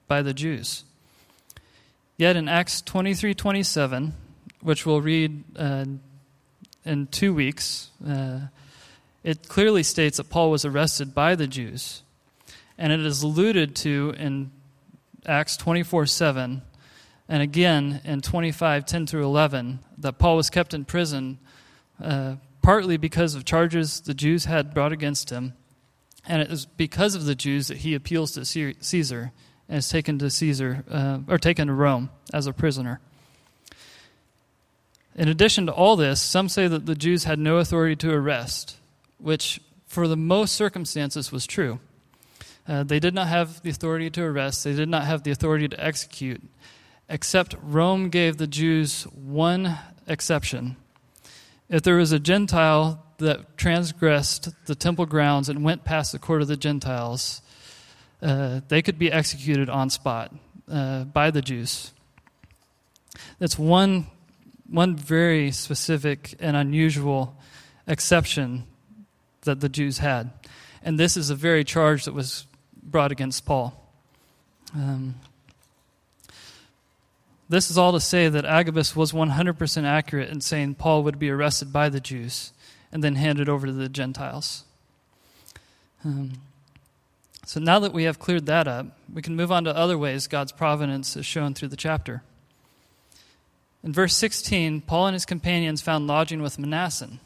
by 0.08 0.22
the 0.22 0.34
Jews. 0.34 0.84
Yet 2.18 2.36
in 2.36 2.48
Acts 2.48 2.82
23:27, 2.82 4.14
which 4.62 4.86
we'll 4.86 5.02
read 5.02 5.44
uh, 5.58 5.86
in 6.86 7.08
two 7.08 7.34
weeks, 7.34 7.90
uh, 8.08 8.40
it 9.24 9.48
clearly 9.48 9.84
states 9.84 10.18
that 10.18 10.30
Paul 10.30 10.52
was 10.52 10.66
arrested 10.66 11.14
by 11.14 11.36
the 11.36 11.48
Jews. 11.48 12.04
And 12.78 12.94
it 12.94 13.00
is 13.00 13.24
alluded 13.24 13.76
to 13.78 14.14
in 14.18 14.52
Acts 15.26 15.58
24 15.58 16.06
7, 16.06 16.62
and 17.28 17.42
again 17.42 18.02
in 18.04 18.22
25 18.22 18.86
10 18.86 19.08
through 19.08 19.24
11, 19.24 19.80
that 19.98 20.18
Paul 20.18 20.38
was 20.38 20.50
kept 20.50 20.74
in 20.74 20.86
prison 20.86 21.40
uh, 22.02 22.36
partly 22.62 22.98
because 22.98 23.36
of 23.36 23.46
charges 23.46 24.02
the 24.02 24.14
Jews 24.14 24.46
had 24.46 24.74
brought 24.74 24.92
against 24.92 25.30
him. 25.30 25.54
And 26.28 26.42
it 26.42 26.52
is 26.52 26.66
because 26.66 27.16
of 27.16 27.26
the 27.26 27.36
Jews 27.36 27.68
that 27.68 27.78
he 27.78 27.94
appeals 27.94 28.32
to 28.34 28.46
Caesar 28.46 29.32
and 29.70 29.78
is 29.78 29.90
taken 29.90 30.20
to 30.20 30.30
Caesar, 30.30 30.84
uh, 30.90 31.20
or 31.28 31.38
taken 31.38 31.68
to 31.68 31.74
Rome 31.74 32.10
as 32.34 32.48
a 32.48 32.54
prisoner. 32.54 33.00
In 35.16 35.30
addition 35.30 35.66
to 35.68 35.72
all 35.72 35.96
this, 35.96 36.22
some 36.22 36.50
say 36.50 36.68
that 36.68 36.86
the 36.86 36.96
Jews 36.96 37.24
had 37.24 37.40
no 37.40 37.58
authority 37.58 37.96
to 37.98 38.12
arrest, 38.12 38.78
which 39.18 39.62
for 39.88 40.08
the 40.08 40.18
most 40.18 40.56
circumstances 40.56 41.32
was 41.32 41.48
true. 41.48 41.80
Uh, 42.68 42.84
they 42.84 43.00
did 43.00 43.14
not 43.14 43.28
have 43.28 43.62
the 43.62 43.70
authority 43.70 44.10
to 44.10 44.24
arrest, 44.24 44.64
they 44.64 44.74
did 44.74 44.90
not 44.90 45.06
have 45.06 45.24
the 45.24 45.32
authority 45.32 45.68
to 45.68 45.84
execute, 45.84 46.42
except 47.08 47.56
Rome 47.62 48.10
gave 48.10 48.38
the 48.38 48.48
Jews 48.48 49.04
one 49.04 49.78
exception. 50.08 50.76
If 51.70 51.84
there 51.84 51.96
was 51.96 52.12
a 52.12 52.20
Gentile 52.20 53.05
that 53.18 53.58
transgressed 53.58 54.50
the 54.66 54.76
temple 54.76 55.06
grounds 55.06 55.50
and 55.50 55.64
went 55.64 55.84
past 55.84 56.12
the 56.12 56.20
court 56.20 56.42
of 56.42 56.48
the 56.48 56.58
Gentiles, 56.58 57.42
uh, 58.22 58.62
they 58.68 58.82
could 58.82 59.00
be 59.00 59.12
executed 59.12 59.70
on 59.70 59.90
spot 59.90 60.34
uh, 60.70 61.04
by 61.06 61.32
the 61.32 61.42
Jews. 61.42 61.92
That's 63.40 63.58
one 63.58 64.08
one 64.68 64.96
very 64.96 65.52
specific 65.52 66.36
and 66.40 66.58
unusual 66.58 67.38
exception 67.88 68.66
that 69.42 69.60
the 69.60 69.70
Jews 69.70 70.00
had. 70.00 70.32
And 70.82 71.00
this 71.00 71.16
is 71.16 71.30
a 71.30 71.36
very 71.36 71.64
charge 71.64 72.06
that 72.06 72.14
was 72.14 72.48
brought 72.82 73.12
against 73.12 73.46
Paul. 73.46 73.80
Um, 74.74 75.16
this 77.48 77.70
is 77.70 77.78
all 77.78 77.94
to 77.94 78.00
say 78.00 78.28
that 78.28 78.44
Agabus 78.44 78.96
was 78.96 79.12
100% 79.12 79.84
accurate 79.84 80.30
in 80.30 80.42
saying 80.42 80.76
Paul 80.76 81.04
would 81.04 81.20
be 81.20 81.30
arrested 81.30 81.72
by 81.72 81.90
the 81.90 82.00
Jews 82.00 82.52
and 82.92 83.04
then 83.04 83.16
handed 83.16 83.50
over 83.50 83.68
to 83.68 83.74
the 83.74 83.90
Gentiles. 83.90 84.64
Um, 86.04 86.34
so 87.46 87.60
now 87.60 87.80
that 87.80 87.94
we 87.94 88.04
have 88.04 88.18
cleared 88.18 88.48
that 88.48 88.68
up, 88.68 88.88
we 89.12 89.22
can 89.22 89.36
move 89.36 89.52
on 89.52 89.64
to 89.66 89.76
other 89.76 89.98
ways 89.98 90.28
God's 90.28 90.52
providence 90.52 91.16
is 91.16 91.26
shown 91.26 91.54
through 91.54 91.68
the 91.68 91.76
chapter. 91.76 92.24
In 93.84 93.94
verse 93.94 94.16
16, 94.16 94.82
Paul 94.82 95.08
and 95.08 95.14
his 95.14 95.26
companions 95.26 95.82
found 95.82 96.08
lodging 96.08 96.42
with 96.42 96.58
Mnason, 96.58 97.20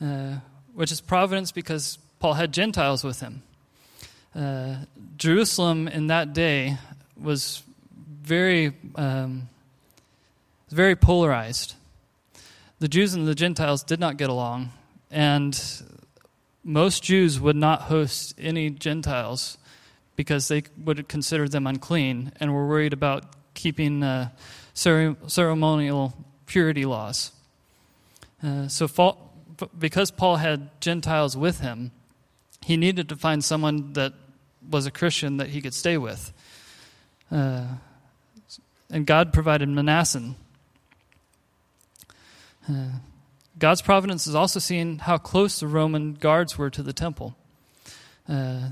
uh, 0.00 0.36
which 0.72 0.90
is 0.90 1.02
providence 1.02 1.52
because 1.52 1.98
Paul 2.20 2.34
had 2.34 2.52
Gentiles 2.52 3.04
with 3.04 3.20
him. 3.20 3.42
Uh, 4.34 4.76
Jerusalem 5.18 5.86
in 5.86 6.06
that 6.06 6.32
day 6.32 6.78
was 7.20 7.62
very, 8.22 8.72
um, 8.96 9.50
very 10.70 10.96
polarized. 10.96 11.74
The 12.80 12.88
Jews 12.88 13.14
and 13.14 13.26
the 13.26 13.34
Gentiles 13.34 13.82
did 13.82 14.00
not 14.00 14.16
get 14.16 14.30
along, 14.30 14.70
and 15.10 15.60
most 16.62 17.02
Jews 17.02 17.40
would 17.40 17.56
not 17.56 17.82
host 17.82 18.34
any 18.38 18.70
Gentiles 18.70 19.58
because 20.16 20.48
they 20.48 20.64
would 20.82 21.08
consider 21.08 21.48
them 21.48 21.66
unclean 21.66 22.32
and 22.40 22.52
were 22.52 22.66
worried 22.66 22.92
about 22.92 23.24
keeping. 23.54 24.02
Uh, 24.02 24.30
ceremonial 24.74 26.12
purity 26.46 26.84
laws. 26.84 27.32
Uh, 28.42 28.68
so, 28.68 29.16
because 29.78 30.10
Paul 30.10 30.36
had 30.36 30.68
Gentiles 30.80 31.36
with 31.36 31.60
him, 31.60 31.92
he 32.62 32.76
needed 32.76 33.08
to 33.08 33.16
find 33.16 33.44
someone 33.44 33.92
that 33.94 34.12
was 34.68 34.86
a 34.86 34.90
Christian 34.90 35.36
that 35.38 35.48
he 35.48 35.60
could 35.60 35.74
stay 35.74 35.96
with. 35.96 36.32
Uh, 37.30 37.66
and 38.90 39.06
God 39.06 39.32
provided 39.32 39.68
Mnason. 39.68 40.34
Uh, 42.68 42.98
God's 43.58 43.82
providence 43.82 44.26
is 44.26 44.34
also 44.34 44.58
seeing 44.58 44.98
how 44.98 45.18
close 45.18 45.60
the 45.60 45.66
Roman 45.66 46.14
guards 46.14 46.58
were 46.58 46.70
to 46.70 46.82
the 46.82 46.92
temple. 46.92 47.36
Uh, 48.28 48.70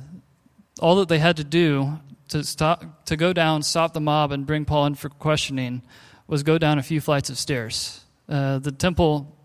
all 0.80 0.96
that 0.96 1.08
they 1.08 1.18
had 1.18 1.36
to 1.36 1.44
do 1.44 2.00
to 2.28 2.42
stop 2.42 3.04
to 3.04 3.16
go 3.16 3.32
down, 3.32 3.62
stop 3.62 3.92
the 3.92 4.00
mob, 4.00 4.32
and 4.32 4.46
bring 4.46 4.64
Paul 4.64 4.86
in 4.86 4.94
for 4.94 5.08
questioning 5.08 5.82
was 6.26 6.42
go 6.42 6.58
down 6.58 6.78
a 6.78 6.82
few 6.82 7.00
flights 7.00 7.28
of 7.30 7.38
stairs. 7.38 8.00
Uh, 8.28 8.58
the 8.58 8.72
temple, 8.72 9.36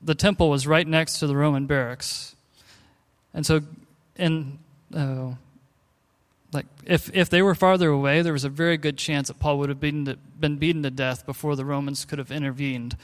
the 0.00 0.14
temple 0.14 0.48
was 0.48 0.66
right 0.66 0.86
next 0.86 1.18
to 1.18 1.26
the 1.26 1.36
Roman 1.36 1.66
barracks, 1.66 2.34
and 3.34 3.44
so 3.44 3.60
in 4.16 4.58
uh, 4.96 5.32
like 6.52 6.66
if 6.86 7.14
if 7.14 7.28
they 7.28 7.42
were 7.42 7.54
farther 7.54 7.90
away, 7.90 8.22
there 8.22 8.32
was 8.32 8.44
a 8.44 8.48
very 8.48 8.78
good 8.78 8.96
chance 8.96 9.28
that 9.28 9.38
Paul 9.38 9.58
would 9.58 9.68
have 9.68 9.80
been 9.80 10.16
been 10.40 10.56
beaten 10.56 10.82
to 10.84 10.90
death 10.90 11.26
before 11.26 11.56
the 11.56 11.64
Romans 11.64 12.04
could 12.04 12.18
have 12.18 12.32
intervened, 12.32 12.96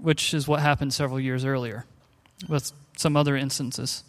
which 0.00 0.34
is 0.34 0.46
what 0.46 0.60
happened 0.60 0.92
several 0.92 1.20
years 1.20 1.44
earlier, 1.44 1.84
with 2.48 2.72
some 2.96 3.16
other 3.16 3.36
instances. 3.36 4.04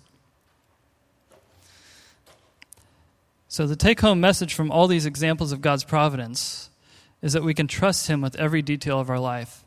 So, 3.47 3.65
the 3.65 3.75
take 3.75 4.01
home 4.01 4.19
message 4.19 4.53
from 4.53 4.71
all 4.71 4.87
these 4.87 5.05
examples 5.05 5.51
of 5.51 5.61
God's 5.61 5.83
providence 5.83 6.69
is 7.21 7.33
that 7.33 7.43
we 7.43 7.53
can 7.53 7.67
trust 7.67 8.07
Him 8.07 8.21
with 8.21 8.35
every 8.35 8.61
detail 8.61 8.99
of 8.99 9.09
our 9.09 9.19
life. 9.19 9.63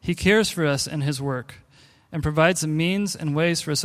He 0.00 0.14
cares 0.14 0.50
for 0.50 0.66
us 0.66 0.86
in 0.86 1.00
His 1.00 1.20
work 1.20 1.56
and 2.10 2.22
provides 2.22 2.60
the 2.60 2.68
means 2.68 3.16
and 3.16 3.34
ways 3.34 3.60
for 3.60 3.72
us 3.72 3.84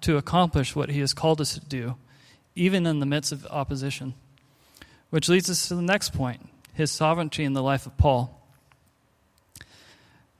to 0.00 0.16
accomplish 0.16 0.76
what 0.76 0.90
He 0.90 1.00
has 1.00 1.14
called 1.14 1.40
us 1.40 1.54
to 1.54 1.60
do, 1.60 1.96
even 2.54 2.86
in 2.86 3.00
the 3.00 3.06
midst 3.06 3.32
of 3.32 3.46
opposition. 3.46 4.14
Which 5.10 5.28
leads 5.28 5.48
us 5.48 5.68
to 5.68 5.74
the 5.74 5.82
next 5.82 6.12
point 6.12 6.48
His 6.74 6.92
sovereignty 6.92 7.44
in 7.44 7.54
the 7.54 7.62
life 7.62 7.86
of 7.86 7.96
Paul. 7.96 8.37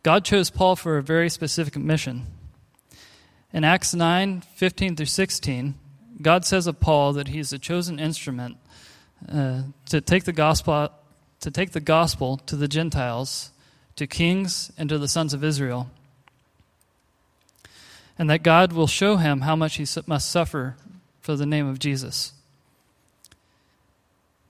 God 0.08 0.24
chose 0.24 0.48
Paul 0.48 0.74
for 0.74 0.96
a 0.96 1.02
very 1.02 1.28
specific 1.28 1.76
mission. 1.76 2.24
In 3.52 3.62
Acts 3.62 3.92
9 3.92 4.40
15 4.40 4.96
through 4.96 5.04
16, 5.04 5.74
God 6.22 6.46
says 6.46 6.66
of 6.66 6.80
Paul 6.80 7.12
that 7.12 7.28
he 7.28 7.38
is 7.38 7.52
a 7.52 7.58
chosen 7.58 7.98
instrument 7.98 8.56
uh, 9.30 9.64
to, 9.84 10.00
take 10.00 10.24
the 10.24 10.32
gospel, 10.32 10.90
to 11.40 11.50
take 11.50 11.72
the 11.72 11.80
gospel 11.80 12.38
to 12.46 12.56
the 12.56 12.68
Gentiles, 12.68 13.50
to 13.96 14.06
kings, 14.06 14.72
and 14.78 14.88
to 14.88 14.96
the 14.96 15.08
sons 15.08 15.34
of 15.34 15.44
Israel. 15.44 15.90
And 18.18 18.30
that 18.30 18.42
God 18.42 18.72
will 18.72 18.86
show 18.86 19.16
him 19.16 19.42
how 19.42 19.56
much 19.56 19.76
he 19.76 19.84
must 20.06 20.30
suffer 20.30 20.76
for 21.20 21.36
the 21.36 21.44
name 21.44 21.68
of 21.68 21.78
Jesus. 21.78 22.32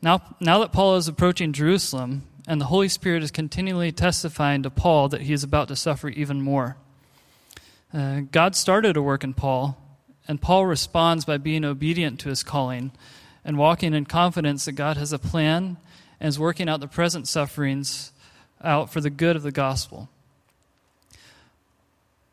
Now, 0.01 0.37
now 0.39 0.61
that 0.61 0.71
Paul 0.71 0.95
is 0.95 1.09
approaching 1.09 1.53
Jerusalem, 1.53 2.23
and 2.49 2.63
the 2.63 2.65
Holy 2.65 2.89
Spirit 2.89 3.23
is 3.23 3.31
continually 3.31 3.93
testifying 3.93 4.63
to 4.63 4.71
Paul 4.71 5.11
that 5.11 5.21
he 5.21 5.35
is 5.35 5.45
about 5.45 5.69
to 5.69 5.77
suffer 5.77 6.09
even 6.09 6.41
more. 6.41 6.79
Uh, 7.93 8.21
God 8.33 8.57
started 8.57 8.97
a 8.97 9.03
work 9.03 9.23
in 9.23 9.35
Paul, 9.35 9.77
and 10.27 10.41
Paul 10.41 10.65
responds 10.65 11.27
by 11.27 11.37
being 11.37 11.63
obedient 11.63 12.19
to 12.21 12.31
his 12.31 12.43
calling 12.43 12.91
and 13.45 13.59
walking 13.59 13.93
in 13.93 14.07
confidence 14.07 14.65
that 14.65 14.73
God 14.73 14.97
has 14.97 15.13
a 15.13 15.19
plan 15.19 15.77
and 16.19 16.29
is 16.29 16.39
working 16.39 16.71
out 16.71 16.81
the 16.81 16.89
present 16.89 17.29
sufferings 17.29 18.13
out 18.65 18.91
for 18.91 19.03
the 19.03 19.11
good 19.11 19.37
of 19.37 19.43
the 19.43 19.53
gospel. 19.53 20.09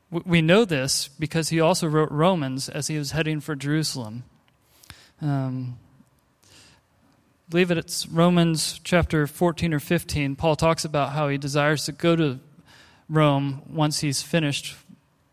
We 0.09 0.41
know 0.41 0.63
this 0.63 1.09
because 1.09 1.49
he 1.49 1.59
also 1.59 1.87
wrote 1.87 2.09
Romans 2.09 2.69
as 2.69 2.87
he 2.87 2.97
was 2.97 3.11
heading 3.11 3.41
for 3.41 3.53
Jerusalem. 3.53 4.23
Um, 5.21 5.77
believe 7.49 7.71
it, 7.71 7.77
it's 7.77 8.07
Romans 8.07 8.79
chapter 8.83 9.27
14 9.27 9.73
or 9.73 9.79
15. 9.79 10.35
Paul 10.35 10.55
talks 10.55 10.85
about 10.85 11.11
how 11.11 11.27
he 11.29 11.37
desires 11.37 11.85
to 11.85 11.91
go 11.91 12.15
to 12.15 12.39
Rome 13.09 13.61
once 13.69 13.99
he's 13.99 14.21
finished 14.21 14.75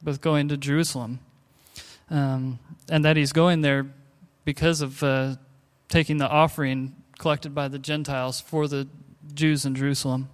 with 0.02 0.20
going 0.20 0.48
to 0.48 0.56
Jerusalem. 0.56 1.20
Um, 2.10 2.58
and 2.90 3.04
that 3.04 3.16
he's 3.16 3.32
going 3.32 3.62
there 3.62 3.86
because 4.44 4.82
of 4.82 5.02
uh, 5.02 5.36
taking 5.88 6.18
the 6.18 6.28
offering 6.28 6.94
collected 7.18 7.54
by 7.54 7.68
the 7.68 7.78
Gentiles 7.78 8.40
for 8.40 8.68
the 8.68 8.88
Jews 9.32 9.64
in 9.64 9.74
Jerusalem. 9.74 10.28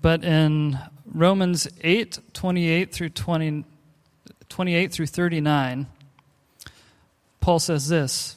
But 0.00 0.24
in 0.24 0.78
Romans 1.06 1.68
8 1.82 2.18
28 2.32 2.92
through 2.92 3.10
20, 3.10 3.64
28 4.48 4.92
through 4.92 5.06
39, 5.06 5.86
Paul 7.40 7.58
says 7.58 7.88
this. 7.88 8.36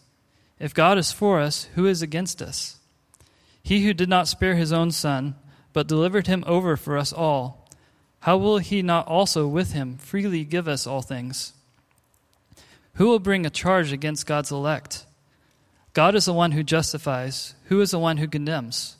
If 0.61 0.75
God 0.75 0.99
is 0.99 1.11
for 1.11 1.39
us, 1.39 1.67
who 1.73 1.87
is 1.87 2.03
against 2.03 2.39
us? 2.39 2.77
He 3.63 3.83
who 3.83 3.95
did 3.95 4.07
not 4.07 4.27
spare 4.27 4.55
his 4.55 4.71
own 4.71 4.91
son, 4.91 5.33
but 5.73 5.87
delivered 5.87 6.27
him 6.27 6.43
over 6.45 6.77
for 6.77 6.99
us 6.99 7.11
all, 7.11 7.67
how 8.19 8.37
will 8.37 8.59
he 8.59 8.83
not 8.83 9.07
also 9.07 9.47
with 9.47 9.73
him 9.73 9.97
freely 9.97 10.45
give 10.45 10.67
us 10.67 10.85
all 10.85 11.01
things? 11.01 11.53
Who 12.93 13.07
will 13.07 13.17
bring 13.17 13.43
a 13.43 13.49
charge 13.49 13.91
against 13.91 14.27
God's 14.27 14.51
elect? 14.51 15.07
God 15.93 16.13
is 16.13 16.25
the 16.25 16.33
one 16.33 16.51
who 16.51 16.61
justifies. 16.61 17.55
Who 17.65 17.81
is 17.81 17.89
the 17.89 17.99
one 17.99 18.17
who 18.17 18.27
condemns? 18.27 18.97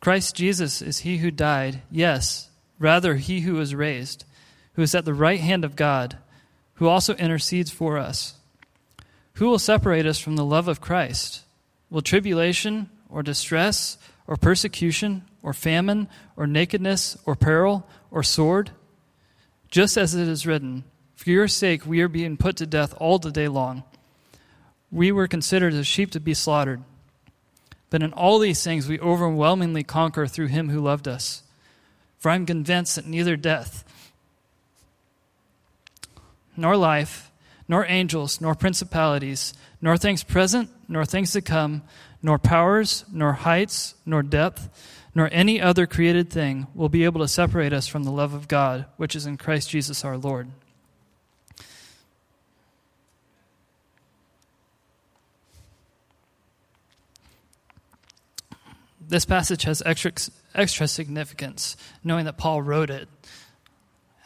Christ 0.00 0.34
Jesus 0.34 0.80
is 0.80 1.00
he 1.00 1.18
who 1.18 1.30
died, 1.30 1.82
yes, 1.90 2.48
rather, 2.78 3.16
he 3.16 3.40
who 3.40 3.54
was 3.54 3.74
raised, 3.74 4.24
who 4.74 4.82
is 4.82 4.94
at 4.94 5.04
the 5.04 5.12
right 5.12 5.40
hand 5.40 5.62
of 5.62 5.76
God, 5.76 6.16
who 6.74 6.88
also 6.88 7.14
intercedes 7.16 7.70
for 7.70 7.98
us. 7.98 8.34
Who 9.34 9.46
will 9.48 9.58
separate 9.58 10.06
us 10.06 10.18
from 10.18 10.36
the 10.36 10.44
love 10.44 10.68
of 10.68 10.80
Christ? 10.80 11.42
Will 11.90 12.02
tribulation 12.02 12.88
or 13.08 13.22
distress 13.22 13.98
or 14.26 14.36
persecution 14.36 15.24
or 15.42 15.52
famine 15.52 16.08
or 16.36 16.46
nakedness 16.46 17.18
or 17.26 17.34
peril 17.34 17.86
or 18.10 18.22
sword? 18.22 18.70
Just 19.68 19.96
as 19.96 20.14
it 20.14 20.28
is 20.28 20.46
written, 20.46 20.84
For 21.16 21.30
your 21.30 21.48
sake 21.48 21.84
we 21.84 22.00
are 22.00 22.08
being 22.08 22.36
put 22.36 22.56
to 22.56 22.66
death 22.66 22.94
all 22.98 23.18
the 23.18 23.32
day 23.32 23.48
long. 23.48 23.82
We 24.92 25.10
were 25.10 25.26
considered 25.26 25.74
as 25.74 25.86
sheep 25.86 26.12
to 26.12 26.20
be 26.20 26.34
slaughtered. 26.34 26.82
But 27.90 28.02
in 28.02 28.12
all 28.12 28.38
these 28.38 28.62
things 28.62 28.88
we 28.88 29.00
overwhelmingly 29.00 29.82
conquer 29.82 30.28
through 30.28 30.48
him 30.48 30.68
who 30.68 30.80
loved 30.80 31.08
us. 31.08 31.42
For 32.18 32.30
I 32.30 32.36
am 32.36 32.46
convinced 32.46 32.94
that 32.94 33.06
neither 33.06 33.36
death 33.36 33.84
nor 36.56 36.76
life 36.76 37.32
nor 37.68 37.86
angels, 37.86 38.40
nor 38.40 38.54
principalities, 38.54 39.54
nor 39.80 39.96
things 39.96 40.22
present, 40.22 40.70
nor 40.88 41.04
things 41.04 41.32
to 41.32 41.40
come, 41.40 41.82
nor 42.22 42.38
powers, 42.38 43.04
nor 43.12 43.32
heights, 43.32 43.94
nor 44.04 44.22
depth, 44.22 44.68
nor 45.14 45.28
any 45.32 45.60
other 45.60 45.86
created 45.86 46.30
thing 46.30 46.66
will 46.74 46.88
be 46.88 47.04
able 47.04 47.20
to 47.20 47.28
separate 47.28 47.72
us 47.72 47.86
from 47.86 48.04
the 48.04 48.10
love 48.10 48.34
of 48.34 48.48
God, 48.48 48.86
which 48.96 49.14
is 49.14 49.26
in 49.26 49.36
Christ 49.36 49.70
Jesus 49.70 50.04
our 50.04 50.18
Lord. 50.18 50.48
This 59.06 59.24
passage 59.24 59.64
has 59.64 59.82
extra, 59.84 60.12
extra 60.54 60.88
significance, 60.88 61.76
knowing 62.02 62.24
that 62.24 62.38
Paul 62.38 62.62
wrote 62.62 62.90
it 62.90 63.08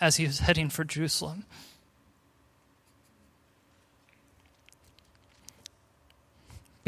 as 0.00 0.16
he 0.16 0.24
was 0.24 0.38
heading 0.38 0.70
for 0.70 0.84
Jerusalem. 0.84 1.44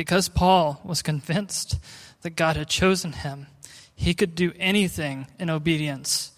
Because 0.00 0.30
Paul 0.30 0.80
was 0.82 1.02
convinced 1.02 1.78
that 2.22 2.30
God 2.30 2.56
had 2.56 2.68
chosen 2.68 3.12
him, 3.12 3.48
he 3.94 4.14
could 4.14 4.34
do 4.34 4.50
anything 4.58 5.26
in 5.38 5.50
obedience, 5.50 6.32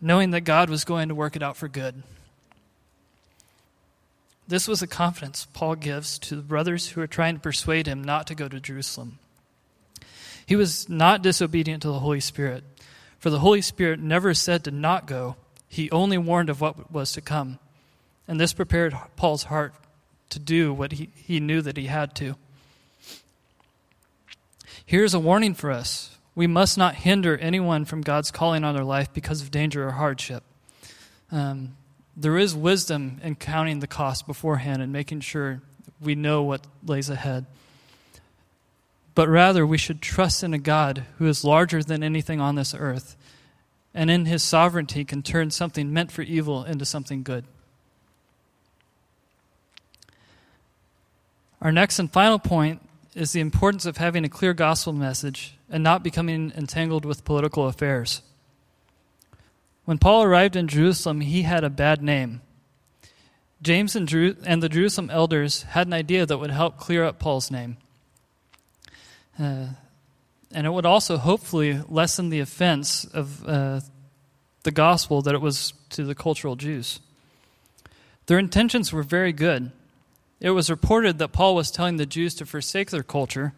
knowing 0.00 0.30
that 0.30 0.40
God 0.46 0.70
was 0.70 0.86
going 0.86 1.10
to 1.10 1.14
work 1.14 1.36
it 1.36 1.42
out 1.42 1.58
for 1.58 1.68
good. 1.68 2.02
This 4.48 4.66
was 4.66 4.80
the 4.80 4.86
confidence 4.86 5.46
Paul 5.52 5.74
gives 5.74 6.18
to 6.20 6.36
the 6.36 6.40
brothers 6.40 6.88
who 6.88 7.02
are 7.02 7.06
trying 7.06 7.34
to 7.34 7.40
persuade 7.42 7.86
him 7.86 8.02
not 8.02 8.28
to 8.28 8.34
go 8.34 8.48
to 8.48 8.60
Jerusalem. 8.60 9.18
He 10.46 10.56
was 10.56 10.88
not 10.88 11.20
disobedient 11.20 11.82
to 11.82 11.88
the 11.88 11.98
Holy 11.98 12.20
Spirit, 12.20 12.64
for 13.18 13.28
the 13.28 13.40
Holy 13.40 13.60
Spirit 13.60 14.00
never 14.00 14.32
said 14.32 14.64
to 14.64 14.70
not 14.70 15.06
go, 15.06 15.36
he 15.68 15.90
only 15.90 16.16
warned 16.16 16.48
of 16.48 16.62
what 16.62 16.90
was 16.90 17.12
to 17.12 17.20
come. 17.20 17.58
And 18.26 18.40
this 18.40 18.54
prepared 18.54 18.96
Paul's 19.16 19.44
heart 19.44 19.74
to 20.30 20.38
do 20.38 20.72
what 20.72 20.92
he, 20.92 21.10
he 21.14 21.40
knew 21.40 21.60
that 21.60 21.76
he 21.76 21.88
had 21.88 22.14
to. 22.14 22.36
Here's 24.86 25.14
a 25.14 25.20
warning 25.20 25.54
for 25.54 25.70
us 25.70 26.16
we 26.36 26.46
must 26.46 26.78
not 26.78 26.94
hinder 26.94 27.36
anyone 27.38 27.84
from 27.84 28.02
God's 28.02 28.30
calling 28.30 28.62
on 28.62 28.74
their 28.74 28.84
life 28.84 29.12
because 29.12 29.42
of 29.42 29.50
danger 29.50 29.86
or 29.88 29.92
hardship. 29.92 30.44
Um, 31.32 31.76
there 32.16 32.38
is 32.38 32.54
wisdom 32.54 33.20
in 33.22 33.34
counting 33.34 33.80
the 33.80 33.86
cost 33.86 34.26
beforehand 34.26 34.80
and 34.80 34.92
making 34.92 35.20
sure 35.20 35.60
we 36.00 36.14
know 36.14 36.42
what 36.42 36.66
lays 36.84 37.10
ahead. 37.10 37.46
But 39.14 39.28
rather, 39.28 39.66
we 39.66 39.78
should 39.78 40.00
trust 40.00 40.44
in 40.44 40.54
a 40.54 40.58
God 40.58 41.04
who 41.18 41.26
is 41.26 41.42
larger 41.42 41.82
than 41.82 42.02
anything 42.02 42.40
on 42.40 42.54
this 42.54 42.74
earth 42.74 43.16
and 43.96 44.10
in 44.10 44.26
his 44.26 44.42
sovereignty 44.42 45.06
can 45.06 45.22
turn 45.22 45.50
something 45.50 45.90
meant 45.90 46.12
for 46.12 46.20
evil 46.20 46.64
into 46.64 46.84
something 46.84 47.22
good. 47.22 47.46
Our 51.62 51.72
next 51.72 51.98
and 51.98 52.12
final 52.12 52.38
point 52.38 52.85
is 53.16 53.32
the 53.32 53.40
importance 53.40 53.86
of 53.86 53.96
having 53.96 54.24
a 54.24 54.28
clear 54.28 54.52
gospel 54.52 54.92
message 54.92 55.56
and 55.70 55.82
not 55.82 56.04
becoming 56.04 56.52
entangled 56.54 57.06
with 57.06 57.24
political 57.24 57.66
affairs. 57.66 58.20
When 59.86 59.96
Paul 59.96 60.22
arrived 60.22 60.54
in 60.54 60.68
Jerusalem, 60.68 61.22
he 61.22 61.42
had 61.42 61.64
a 61.64 61.70
bad 61.70 62.02
name. 62.02 62.42
James 63.62 63.96
and, 63.96 64.06
Jeru- 64.06 64.36
and 64.44 64.62
the 64.62 64.68
Jerusalem 64.68 65.08
elders 65.08 65.62
had 65.62 65.86
an 65.86 65.94
idea 65.94 66.26
that 66.26 66.36
would 66.36 66.50
help 66.50 66.76
clear 66.76 67.04
up 67.04 67.18
Paul's 67.18 67.50
name. 67.50 67.78
Uh, 69.38 69.68
and 70.52 70.66
it 70.66 70.70
would 70.70 70.86
also 70.86 71.16
hopefully 71.16 71.80
lessen 71.88 72.28
the 72.28 72.40
offense 72.40 73.06
of 73.06 73.48
uh, 73.48 73.80
the 74.64 74.70
gospel 74.70 75.22
that 75.22 75.34
it 75.34 75.40
was 75.40 75.72
to 75.90 76.04
the 76.04 76.14
cultural 76.14 76.54
Jews. 76.54 77.00
Their 78.26 78.38
intentions 78.38 78.92
were 78.92 79.02
very 79.02 79.32
good. 79.32 79.72
It 80.40 80.50
was 80.50 80.70
reported 80.70 81.18
that 81.18 81.32
Paul 81.32 81.54
was 81.54 81.70
telling 81.70 81.96
the 81.96 82.06
Jews 82.06 82.34
to 82.36 82.46
forsake 82.46 82.90
their 82.90 83.02
culture 83.02 83.54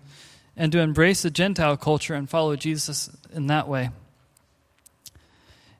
and 0.56 0.70
to 0.72 0.80
embrace 0.80 1.22
the 1.22 1.30
Gentile 1.30 1.76
culture 1.76 2.14
and 2.14 2.28
follow 2.28 2.56
Jesus 2.56 3.10
in 3.32 3.46
that 3.48 3.68
way. 3.68 3.90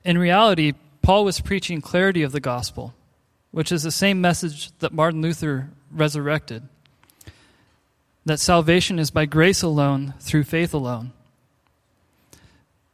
In 0.03 0.17
reality, 0.17 0.73
Paul 1.01 1.25
was 1.25 1.41
preaching 1.41 1.81
clarity 1.81 2.23
of 2.23 2.31
the 2.31 2.39
gospel. 2.39 2.93
which 3.51 3.71
is 3.71 3.83
the 3.83 3.91
same 3.91 4.21
message 4.21 4.71
that 4.79 4.93
Martin 4.93 5.21
Luther 5.21 5.69
resurrected 5.91 6.63
that 8.25 8.39
salvation 8.39 8.99
is 8.99 9.09
by 9.09 9.25
grace 9.25 9.63
alone, 9.63 10.13
through 10.19 10.43
faith 10.43 10.73
alone. 10.73 11.11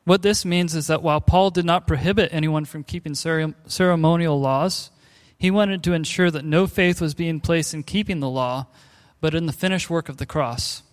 What 0.06 0.22
this 0.22 0.46
means 0.46 0.76
is 0.76 0.88
that 0.88 1.02
while 1.02 1.20
Paul 1.20 1.50
did 1.50 1.66
not 1.66 1.88
prohibit 1.88 2.30
anyone 2.32 2.64
from 2.64 2.84
keeping 2.84 3.16
ceremonial 3.16 4.40
laws, 4.40 4.92
he 5.38 5.52
wanted 5.52 5.84
to 5.84 5.94
ensure 5.94 6.32
that 6.32 6.46
no 6.46 6.68
faith 6.68 7.02
was 7.02 7.14
being 7.14 7.40
placed 7.40 7.74
in 7.74 7.84
keeping 7.84 8.20
the 8.20 8.30
law, 8.30 8.68
but 9.22 9.36
in 9.36 9.46
the 9.46 9.54
finished 9.54 9.90
work 9.90 10.10
of 10.10 10.18
the 10.18 10.26
cross, 10.26 10.84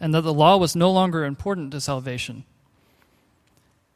and 0.00 0.14
that 0.14 0.22
the 0.22 0.32
law 0.32 0.56
was 0.56 0.76
no 0.76 0.90
longer 0.90 1.24
important 1.24 1.70
to 1.72 1.80
salvation. 1.80 2.44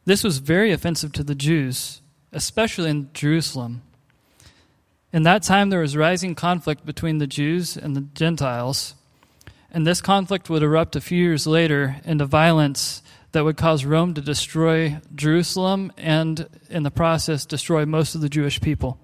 This 0.05 0.24
was 0.24 0.38
very 0.38 0.72
offensive 0.72 1.12
to 1.12 1.22
the 1.22 1.35
Jews, 1.35 2.00
especially 2.33 2.90
in 2.90 3.11
Jerusalem. 3.12 3.83
In 5.12 5.24
that 5.24 5.42
time, 5.42 5.70
there 5.70 5.81
was 5.81 5.96
rising 5.96 6.35
conflict 6.35 6.87
between 6.87 7.18
the 7.18 7.26
Jews 7.26 7.76
and 7.76 7.96
the 7.96 8.03
Gentiles, 8.14 8.94
and 9.70 9.87
this 9.87 10.00
conflict 10.00 10.50
would 10.50 10.62
erupt 10.62 10.96
a 10.96 11.00
few 11.00 11.22
years 11.22 11.46
later 11.46 11.96
into 12.05 12.24
violence 12.26 13.03
that 13.32 13.44
would 13.44 13.56
cause 13.56 13.84
Rome 13.84 14.14
to 14.14 14.20
destroy 14.20 15.00
Jerusalem 15.14 15.92
and, 15.96 16.48
in 16.68 16.82
the 16.82 16.90
process, 16.90 17.46
destroy 17.46 17.86
most 17.86 18.14
of 18.14 18.20
the 18.20 18.28
Jewish 18.28 18.60
people. 18.60 18.98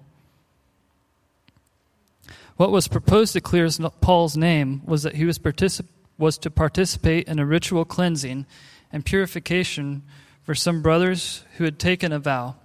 What 2.57 2.71
was 2.71 2.87
proposed 2.87 3.33
to 3.33 3.41
clear 3.41 3.69
Paul's 4.01 4.35
name 4.35 4.81
was 4.85 5.03
that 5.03 5.15
he 5.15 5.25
was, 5.25 5.37
particip- 5.37 5.85
was 6.17 6.37
to 6.39 6.49
participate 6.49 7.27
in 7.27 7.39
a 7.39 7.45
ritual 7.45 7.85
cleansing 7.85 8.45
and 8.91 9.05
purification 9.05 10.01
for 10.43 10.55
some 10.55 10.81
brothers 10.81 11.43
who 11.57 11.65
had 11.65 11.77
taken 11.77 12.11
a 12.11 12.19
vow. 12.19 12.55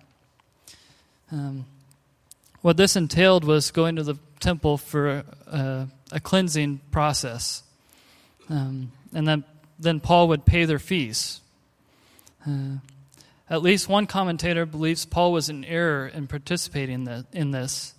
Um, 1.31 1.67
what 2.63 2.77
this 2.77 2.97
entailed 2.97 3.45
was 3.45 3.71
going 3.71 3.97
to 3.97 4.03
the 4.03 4.17
temple 4.41 4.79
for 4.79 5.25
a, 5.47 5.89
a 6.11 6.21
cleansing 6.21 6.81
process. 6.91 7.63
Um, 8.49 8.93
and 9.15 9.29
then, 9.29 9.45
then 9.79 10.01
Paul 10.01 10.29
would 10.29 10.45
pay 10.45 10.65
their 10.65 10.79
fees. 10.79 11.41
At 13.49 13.63
least 13.63 13.89
one 13.89 14.07
commentator 14.07 14.65
believes 14.65 15.05
Paul 15.05 15.33
was 15.33 15.49
in 15.49 15.65
error 15.65 16.09
in 16.09 16.27
participating 16.27 17.07
in 17.33 17.51
this, 17.51 17.95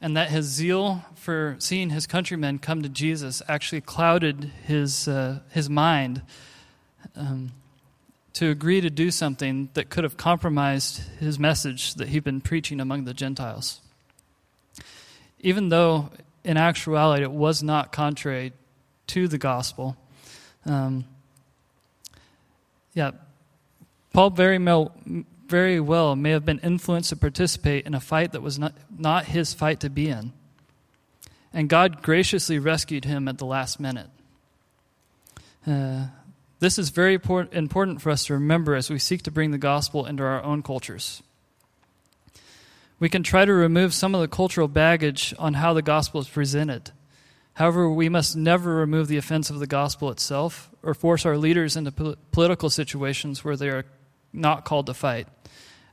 and 0.00 0.16
that 0.16 0.30
his 0.30 0.46
zeal 0.46 1.04
for 1.14 1.56
seeing 1.58 1.90
his 1.90 2.06
countrymen 2.06 2.58
come 2.58 2.82
to 2.82 2.88
Jesus 2.88 3.42
actually 3.48 3.80
clouded 3.80 4.50
his, 4.66 5.08
uh, 5.08 5.40
his 5.50 5.68
mind 5.68 6.22
um, 7.16 7.52
to 8.34 8.50
agree 8.50 8.80
to 8.80 8.90
do 8.90 9.10
something 9.10 9.70
that 9.74 9.88
could 9.88 10.04
have 10.04 10.16
compromised 10.16 11.02
his 11.20 11.38
message 11.38 11.94
that 11.94 12.08
he'd 12.08 12.24
been 12.24 12.40
preaching 12.40 12.80
among 12.80 13.04
the 13.04 13.14
Gentiles. 13.14 13.80
Even 15.40 15.68
though, 15.68 16.10
in 16.44 16.56
actuality, 16.56 17.22
it 17.22 17.30
was 17.30 17.62
not 17.62 17.92
contrary 17.92 18.52
to 19.08 19.28
the 19.28 19.38
gospel. 19.38 19.96
Um, 20.66 21.04
yeah, 22.94 23.12
Paul 24.14 24.30
very, 24.30 24.58
very 25.48 25.80
well 25.80 26.14
may 26.14 26.30
have 26.30 26.44
been 26.44 26.60
influenced 26.60 27.10
to 27.10 27.16
participate 27.16 27.84
in 27.84 27.94
a 27.94 28.00
fight 28.00 28.30
that 28.30 28.42
was 28.42 28.60
not, 28.60 28.72
not 28.96 29.24
his 29.24 29.52
fight 29.52 29.80
to 29.80 29.90
be 29.90 30.08
in. 30.08 30.32
And 31.52 31.68
God 31.68 32.00
graciously 32.00 32.60
rescued 32.60 33.04
him 33.04 33.26
at 33.26 33.38
the 33.38 33.44
last 33.44 33.80
minute. 33.80 34.06
Uh, 35.66 36.06
this 36.60 36.78
is 36.78 36.90
very 36.90 37.14
important 37.14 38.00
for 38.00 38.10
us 38.10 38.26
to 38.26 38.34
remember 38.34 38.76
as 38.76 38.88
we 38.88 39.00
seek 39.00 39.22
to 39.22 39.32
bring 39.32 39.50
the 39.50 39.58
gospel 39.58 40.06
into 40.06 40.22
our 40.22 40.42
own 40.44 40.62
cultures. 40.62 41.20
We 43.00 43.08
can 43.08 43.24
try 43.24 43.44
to 43.44 43.52
remove 43.52 43.92
some 43.92 44.14
of 44.14 44.20
the 44.20 44.28
cultural 44.28 44.68
baggage 44.68 45.34
on 45.40 45.54
how 45.54 45.72
the 45.74 45.82
gospel 45.82 46.20
is 46.20 46.28
presented. 46.28 46.92
However, 47.54 47.90
we 47.90 48.08
must 48.08 48.36
never 48.36 48.76
remove 48.76 49.08
the 49.08 49.16
offense 49.16 49.50
of 49.50 49.58
the 49.58 49.66
gospel 49.66 50.10
itself 50.10 50.70
or 50.84 50.94
force 50.94 51.26
our 51.26 51.36
leaders 51.36 51.76
into 51.76 52.16
political 52.30 52.70
situations 52.70 53.44
where 53.44 53.56
they 53.56 53.68
are 53.68 53.84
not 54.34 54.64
called 54.64 54.86
to 54.86 54.94
fight, 54.94 55.28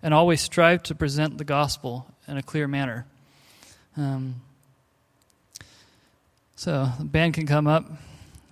and 0.01 0.13
always 0.13 0.41
strive 0.41 0.83
to 0.83 0.95
present 0.95 1.37
the 1.37 1.43
gospel 1.43 2.07
in 2.27 2.37
a 2.37 2.43
clear 2.43 2.67
manner. 2.67 3.05
Um, 3.95 4.41
so, 6.55 6.89
the 6.99 7.05
band 7.05 7.33
can 7.33 7.47
come 7.47 7.67
up. 7.67 7.89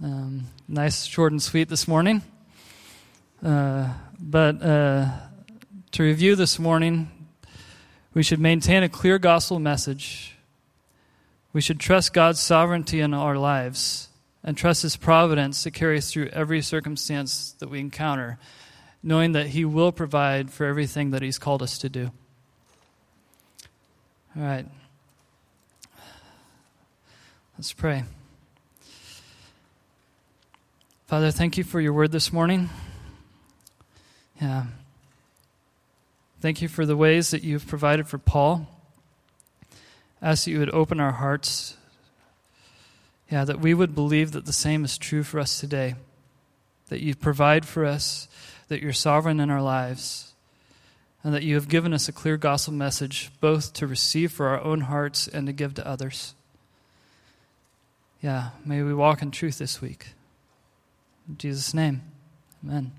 Um, 0.04 0.46
nice, 0.68 1.04
short, 1.04 1.32
and 1.32 1.42
sweet 1.42 1.70
this 1.70 1.88
morning. 1.88 2.22
Uh, 3.44 3.94
but 4.20 4.62
uh, 4.62 5.10
to 5.92 6.04
review 6.04 6.36
this 6.36 6.60
morning, 6.60 7.10
we 8.14 8.24
should 8.24 8.40
maintain 8.40 8.84
a 8.84 8.90
clear 8.90 9.20
gospel 9.20 9.60
message. 9.60 10.36
We 11.54 11.62
should 11.62 11.80
trust 11.80 12.14
God's 12.14 12.40
sovereignty 12.40 13.00
in 13.00 13.14
our 13.14 13.38
lives 13.38 14.10
and 14.44 14.58
trust 14.58 14.82
His 14.82 14.96
providence 14.96 15.64
to 15.64 15.72
carry 15.72 15.98
us 15.98 16.12
through 16.12 16.28
every 16.28 16.62
circumstance 16.62 17.56
that 17.60 17.70
we 17.70 17.80
encounter 17.80 18.40
knowing 19.02 19.32
that 19.34 19.48
He 19.48 19.66
will 19.66 19.92
provide 19.92 20.52
for 20.52 20.66
everything 20.66 21.12
that 21.12 21.22
He's 21.22 21.40
called 21.40 21.62
us 21.62 21.78
to 21.80 21.90
do. 21.90 22.12
All 24.36 24.44
right. 24.44 24.66
Let's 27.58 27.74
pray. 27.74 28.04
Father, 31.08 31.32
thank 31.32 31.58
you 31.58 31.64
for 31.64 31.82
your 31.82 31.94
word 31.94 32.12
this 32.12 32.32
morning. 32.32 32.70
Yeah. 34.40 34.66
Thank 36.40 36.62
you 36.62 36.68
for 36.68 36.86
the 36.86 36.96
ways 36.96 37.32
that 37.32 37.44
you've 37.44 37.68
provided 37.68 38.08
for 38.08 38.18
Paul. 38.18 38.68
Ask 40.22 40.46
that 40.46 40.52
you 40.52 40.60
would 40.60 40.70
open 40.70 41.00
our 41.00 41.12
hearts. 41.12 41.76
Yeah, 43.30 43.44
that 43.44 43.60
we 43.60 43.74
would 43.74 43.94
believe 43.94 44.32
that 44.32 44.46
the 44.46 44.54
same 44.54 44.86
is 44.86 44.98
true 44.98 45.24
for 45.24 45.40
us 45.40 45.60
today. 45.60 45.96
That 46.88 47.02
you 47.02 47.16
provide 47.16 47.66
for 47.66 47.86
us 47.86 48.28
that 48.70 48.82
you're 48.82 48.94
sovereign 48.94 49.40
in 49.40 49.50
our 49.50 49.62
lives, 49.62 50.34
and 51.24 51.34
that 51.34 51.44
you 51.44 51.56
have 51.56 51.68
given 51.68 51.94
us 51.94 52.08
a 52.08 52.14
clear 52.14 52.38
gospel 52.38 52.74
message 52.74 53.30
both 53.42 53.74
to 53.74 53.86
receive 53.86 54.32
for 54.32 54.48
our 54.48 54.62
own 54.62 54.82
hearts 54.82 55.28
and 55.28 55.46
to 55.48 55.54
give 55.54 55.74
to 55.74 55.86
others. 55.86 56.34
Yeah, 58.22 58.50
may 58.66 58.82
we 58.82 58.94
walk 58.94 59.22
in 59.22 59.32
truth 59.32 59.58
this 59.58 59.82
week. 59.82 60.14
In 61.28 61.38
Jesus' 61.38 61.74
name, 61.74 62.02
amen. 62.64 62.92